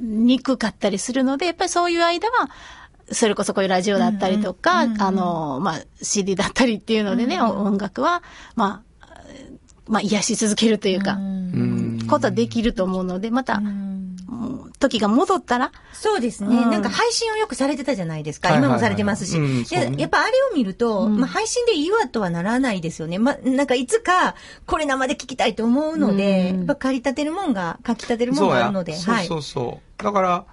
[0.00, 2.48] にくかったりするので、やっぱりそういう間は、
[3.10, 8.22] それこそこういうラジオだったりとか、あの、まあ、CD だったりっていうのでね、音楽は、
[8.54, 8.88] まあ、
[9.88, 12.06] まあ、癒し続けるというか、うん。
[12.08, 13.97] ことはできると思うので、また、うん
[14.78, 18.48] 時が戻ったら、そうですね、うんなんか配信をよくされてたじゃないですか。
[18.48, 19.36] はいはいはい今もされてますし。
[19.72, 23.18] やっぱあれを見ると、まあ配信でいいわとはならないですよね。
[23.18, 24.34] まあ、なんかいつか
[24.66, 28.94] これ生で聞きたいと思うので、うんやっぱ借り立てるもんが、書き立てるもんがあるので。
[28.94, 29.26] そうはい。
[29.26, 30.02] そうそう。
[30.02, 30.44] だから、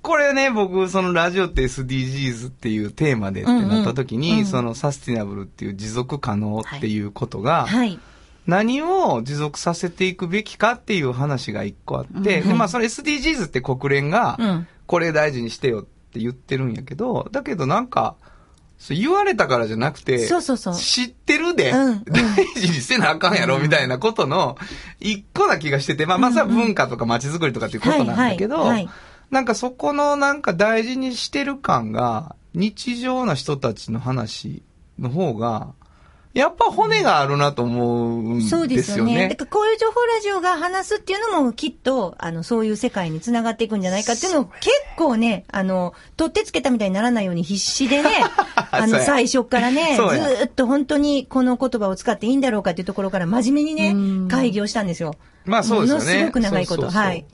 [0.00, 7.98] これね、僕、そのラジオって SDGs っていうテーマでってなった時に、そのサスティナブルっていう持続可能っていうことが、はい。
[8.46, 18.16] 何を持続させていくべきかっていう話が一個あって、で、まあその SDGs って国連がうん、これ大事にしてよって言ってるんやけど、だけどなんか、
[18.78, 20.74] そう言われたからじゃなくて、そうそうそう。
[20.74, 22.24] 知ってるで、うん大
[22.56, 24.58] 事にせなあかんやろみたいなことの
[24.98, 28.66] 一個な気がしてて、まあまずは文化とか街づくりとかっていうことなんだけど、
[29.30, 34.62] なんかそこのなんか大事にしてる感が、日常な人たちの話
[34.98, 35.74] の方が、
[36.34, 38.60] やっぱ骨があるなと思うんですよね。
[38.60, 39.28] そうですよね。
[39.28, 48.10] だからこういう情報ラジオが話すっていうのもきっと、あの、そういう世界につながっていくんじゃないかっていうのを結構ね、あの、取ってつけたみたいにならないように必死でね、
[48.70, 49.96] あの、最初からね、
[50.38, 55.14] ずっと本当にこの言葉を使っていいんだろうかっていうところから真面目にね、会議をしたんですよ。
[55.44, 56.04] まあそうですよね。
[56.04, 56.82] ものすごく長いこと。
[56.82, 57.26] そうそうそうはい。。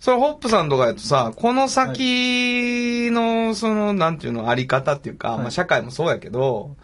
[0.00, 6.74] それホップさんとかやとさ、この先の、その、なんていうの、あり方っていうか、まあ社会もそうやけど、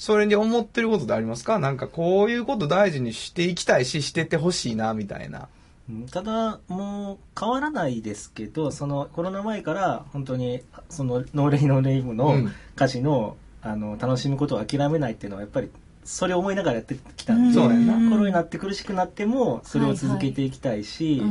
[0.00, 1.58] それに思ってることでありますか？
[1.58, 5.48] なんかこういうこと大事にしていきたいし、しててほしいな、みたいな。
[5.90, 12.50] うんただ、もう変わらないですけど、そのコロナ前から本当に、その No Rain No Rainbow うんの。
[12.76, 15.68] 歌詞の、あの、楽しむことを諦めないっていうのはやっぱり、
[16.02, 17.92] それを思いながらやってきたんで、そうやな。
[18.08, 21.22] コロナになって苦しくなっても、それを続けていきたいし、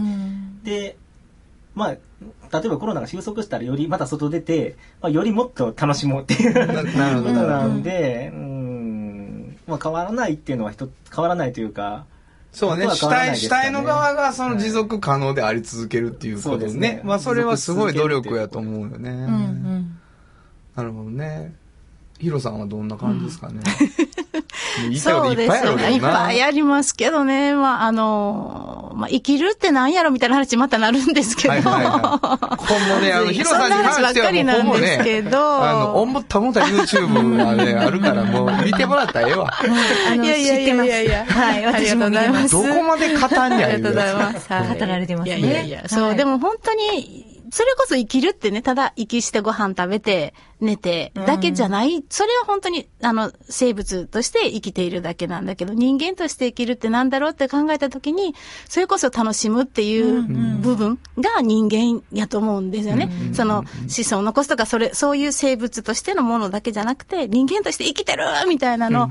[0.63, 0.95] で、
[1.79, 12.05] まあ、例えばコロナが収束したらよりまた外出て、まあ、よりもっと楽しもうっていうな なるほどことなんで、うん、まあ変わらないっていうのは人、変わらないというか、
[12.51, 16.95] そうね、主僕は変わらない体、主体の側がその持続可能であり続けるっていうことですね。
[16.95, 19.09] ねまあそれはすごい努力やと思うよね。
[19.09, 19.99] うんうん。
[20.75, 21.55] なるほどね。
[22.19, 23.61] ヒロさんはどんな感じですかね？
[24.99, 25.93] そうですよね。
[25.93, 26.01] いっ。
[26.01, 27.53] ぱいありますけどね。
[27.53, 31.49] まあ、あの、の、まあ、生きるってなんやろみたいな話またなるんですけど。
[31.49, 32.65] はいはいはい。
[32.65, 39.53] ほんまね、あの、 ヒロさんに関してはもうほぼね、あの、思ったもんた YouTube がね、あるからもう見てもらったらええわ。
[40.11, 40.87] あの、いやいやいや知ってます。
[40.87, 42.51] いやいやはい、私も見てます。
[42.51, 44.53] どこまで語んにゃあいりがとうございます。
[44.53, 58.35] はい語られてますねいやいやいや、そう、はいでも本当に、それこそ生きるってね、ただ息してご飯食べて寝てだけじゃない、それは本当に、あの、生物として生きているだけなんだけど、人間として生きるってなんだろうって考えたときに、
[58.67, 60.21] それこそ楽しむっていう
[60.59, 63.09] 部分が人間やと思うんですよね。
[63.33, 69.07] その、子孫を残すとか、それ、そういう生物としてのものだけじゃなくて、人間として生きてるみたいなのを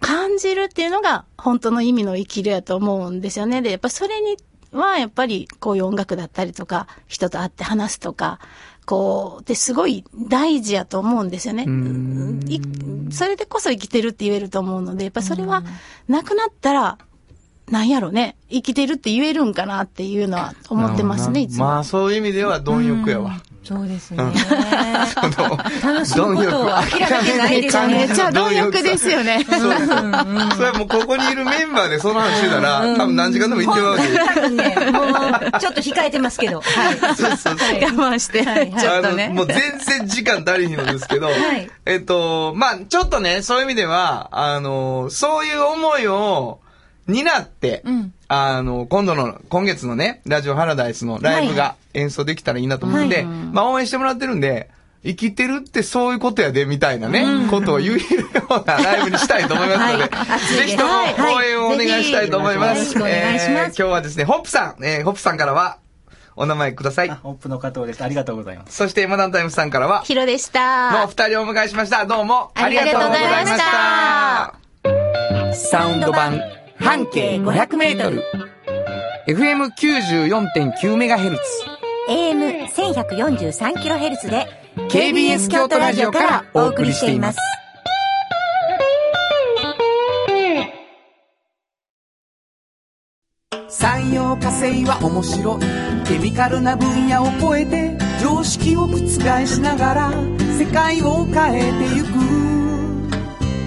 [0.00, 3.62] 感じるっていうのが、本当の意味の生きるやと思うんですよね。
[3.62, 4.36] で、やっぱそれに
[4.72, 8.38] は、やっぱり、こういう音楽だったりとか、人と会って話すとか、
[8.86, 11.66] こう、ってすごい大事やと思うんですよね。
[12.48, 12.60] い
[13.12, 15.64] それでこそ生きてるって言えると思うので、やっぱそれは、
[16.08, 16.98] なくなったら、
[17.70, 21.66] なんやろね、生きてるって言えるんかなっていうのは思ってますね、いつも。
[21.66, 23.40] まあ、そういう意味では貪欲やわ。
[23.62, 24.24] そうですね。
[25.14, 28.06] その楽しむことを諦めてないですよね。
[28.08, 29.46] めちゃ貪欲ですよね。
[29.48, 34.18] そうそれはもうここにいるメンバーでその話してたら、多分何時間でも言ってまうで。
[34.18, 36.62] 多分ね、もう、ちょっと控えてますけど。
[36.62, 36.98] はい。
[36.98, 37.56] そうそうそう。
[37.98, 39.28] 我慢して、ちょっとね。
[39.28, 41.32] もう全然時間足りひんのですけど、い
[41.84, 46.60] えっと、まあちょっとね、そういう意味では、あの、そういう思いを
[47.10, 54.70] 担って、うんあの、今度の、今月のね、ラジオハラダイスのライブが演奏できたらいいなと思うんで、まあ応援してもらってるんで、
[55.02, 62.84] 生きてるってそういうことやで、みたいなね、ことを言えるような ライブにしたいと思いますので、はいぜひともはい応援をお願いしたいと思います。
[62.84, 65.78] ぜひよろしくお願いしますえー今日はですね、ホップさん、えーホップさんからは、
[66.36, 67.18] お名前くださいあ。
[67.24, 68.02] オープンの加藤です。
[68.04, 68.76] ありがとうございます。
[68.76, 71.06] そして、マダンタイムさんからは、ヒロでしのた。
[71.08, 72.06] 二人をお迎えしました。
[72.06, 74.54] どうもありがとうございました。
[75.54, 76.40] サウンド版
[76.80, 78.24] 半径500メートル。
[79.28, 81.38] FM94.9MHz。
[82.08, 84.48] AM1143kHz で
[84.88, 87.38] KBS 京都ラジオからお送りしています。
[93.68, 95.60] 産業化成は面白い
[96.08, 98.98] ケミカルな分野を超えて常識を覆
[99.46, 100.10] しながら
[100.58, 102.08] 世界を変えてゆく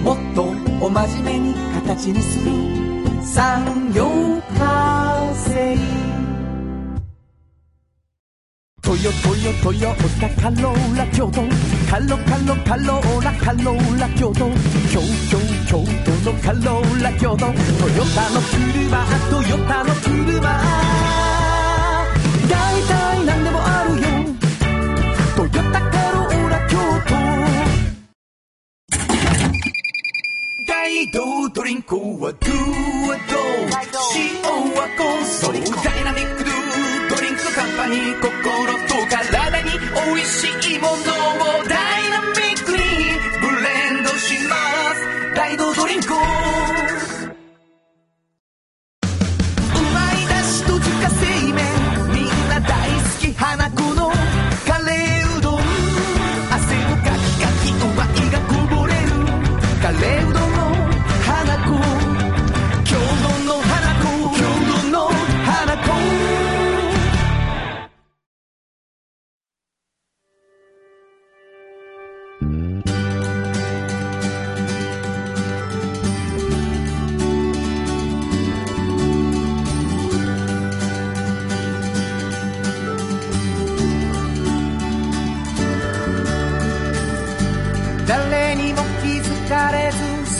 [0.02, 0.42] もっと
[0.84, 2.83] お真面目に形にする
[3.24, 4.04] 産業
[4.58, 5.76] 化成
[8.82, 11.40] トヨトヨトヨタカローラ京都
[11.90, 14.50] カロカロカローラカローラ京都
[14.90, 15.00] 京
[15.30, 17.54] 京京都のカローラ京都トヨ
[18.14, 20.40] タの車トヨタの車。
[22.50, 22.93] 大体
[30.84, 33.38] 大道ドリンクはドゥはド。
[34.14, 34.42] 塩
[34.74, 38.30] はコンソーダイナミックドゥドリンクカンパニー心
[38.86, 41.13] と体に美味しいもの。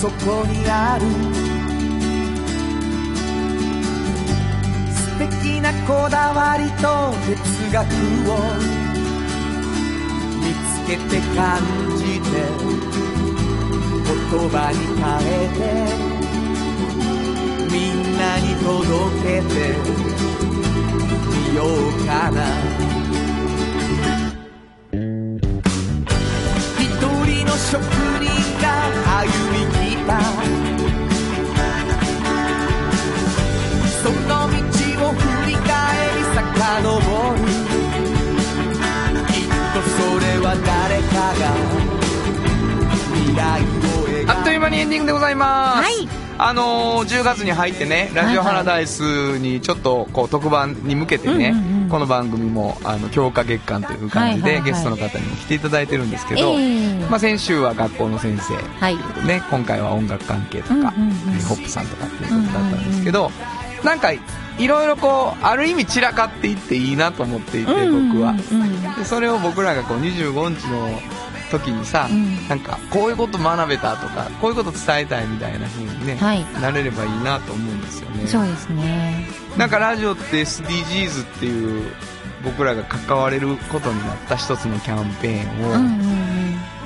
[0.04, 1.06] そこにある。
[4.92, 7.32] 素敵なこだわりと哲
[7.72, 7.80] 学
[8.30, 8.32] を
[10.42, 11.56] 見つけて感
[11.96, 12.28] じて
[14.04, 15.58] 言葉に変えて
[17.72, 18.68] みんなに届
[19.22, 19.56] けて
[21.48, 21.66] みよう
[22.06, 22.36] かな。
[26.78, 27.80] 一人の職
[28.20, 28.28] 人
[28.60, 28.64] が
[29.22, 29.73] 歩み
[30.06, 30.20] た
[34.02, 34.54] その道
[35.08, 35.64] を振り返
[36.16, 36.72] り遡
[37.32, 37.38] る。
[39.28, 39.42] きっ
[39.72, 41.42] とそれは誰かが
[43.14, 43.64] 未来を
[44.08, 44.30] 描く。
[44.30, 45.82] あっという間にエンディングでございます。
[45.82, 46.08] はい。
[46.36, 56.98] あのー10月に入ってね、ラジオハラダイスにちょっとこう特番に向けてね、うんうんうんこの番組もあの強化月間という感じで、ゲストの方にも来ていただいてるんですけど、ええ。
[57.08, 58.96] まあ、先週は学校の先生、はい。
[59.24, 60.92] ね、今回は音楽関係とか、うんうんうん。
[61.42, 63.30] ホップさんとかっていうことだったんですけど、
[63.84, 64.18] なんかい
[64.58, 69.04] ろいろこうある意味散らかっていっていいなと思っていて僕は、うんうん。
[69.04, 71.00] それを僕らがこう25日の
[71.52, 72.48] 時にさ、うん。
[72.48, 76.44] なんかこういうこと学べたとかこういうこと伝えたいみたいな風にね、はい。
[76.60, 78.26] なれればいいなと思うんですよね。
[78.26, 79.43] そうですね。
[79.56, 81.92] なんかラジオって SDGs っていう
[82.44, 86.00] 僕らが関われることになった一つのキャンペーンを、うんうん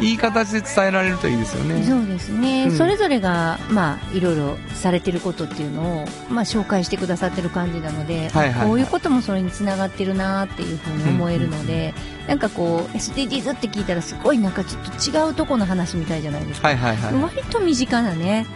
[0.00, 0.04] うん。
[0.04, 1.82] いい形で伝えられるといいですよね。
[1.82, 2.76] そうですね、うん。
[2.76, 8.66] それぞれが、まあ、いろいろされてることっていうのを、まあ、紹介してくださってる感じなので、はいはいはい。
[8.68, 11.94] こういうこともそれにつながってるなっていうふうに思えるので、
[12.28, 17.14] なんかこう SDGs って聞いたらすごいなんかちょっと違うとこの話みたいじゃないですか、はいはいはい。
[17.14, 18.46] 割と身近なね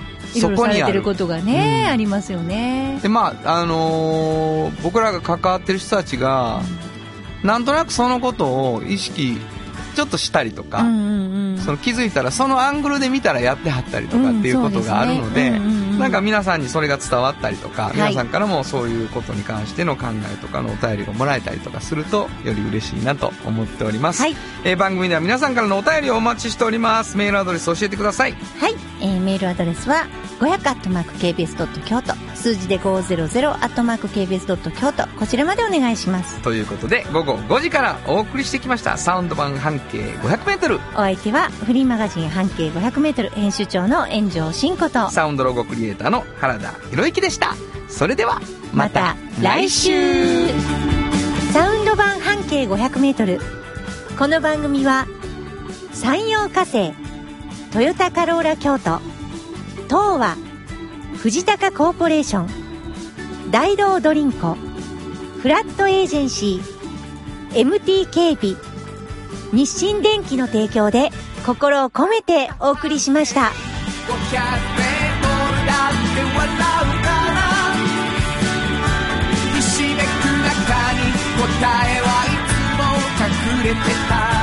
[0.41, 1.03] そこにある。
[1.03, 1.93] ことがね、うん。
[1.93, 2.99] ありますよね。
[3.03, 6.62] でまああのー僕らが関わってる人たちが、
[7.43, 9.39] なんとなくそのことを意識
[9.95, 11.59] ちょっとしたりとか、うんうんうん。
[11.59, 17.97] その気づいたらそのアングルで見たらやってはったりとかっていうことがあるので,、うんなんか皆さんにそれが伝わったりとか、い。
[17.97, 24.36] 皆さんからもそういうことに関しての考えとかのお便りをもらえたりとかするとより嬉しいなと思っております、はい。
[24.64, 27.16] えー番組では皆さんからのお便りをお待ちしております。
[27.16, 28.32] メールアドレス教えてください。
[28.59, 30.07] はい、えーメールアドレスは
[30.43, 36.40] 500 k b s 京都数字で500 k b s 京都こちらまでお願いします。
[36.40, 38.97] ということで午後5時からお送りしてきました。
[38.97, 45.11] サウンド版半径 500m お相手はフリーマガジン半径 500m 編集長の炎上真子と。
[45.11, 47.55] サウンドロゴクリエイターの原田博之でした。
[47.88, 48.40] それでは
[48.72, 50.49] また来週。
[51.53, 53.40] サウンド版半径 500m
[54.18, 55.07] この番組は
[55.93, 56.93] 山陽火星
[57.72, 59.11] トヨタカローラ京都
[59.85, 60.37] 東和
[61.18, 62.49] 藤高コーポレーション
[63.51, 64.57] 大道ドリンコ
[65.41, 68.57] フラットエージェンシー MT 警備
[69.53, 71.11] 日清電機の提供で
[71.45, 73.41] 心を込めてお送りしました。
[73.43, 76.59] 500メートルだって笑う
[77.03, 77.43] から
[79.55, 80.47] ひしめく中
[80.95, 80.99] に
[81.37, 82.83] 答えはいつも
[83.61, 83.76] 隠れて
[84.09, 84.41] た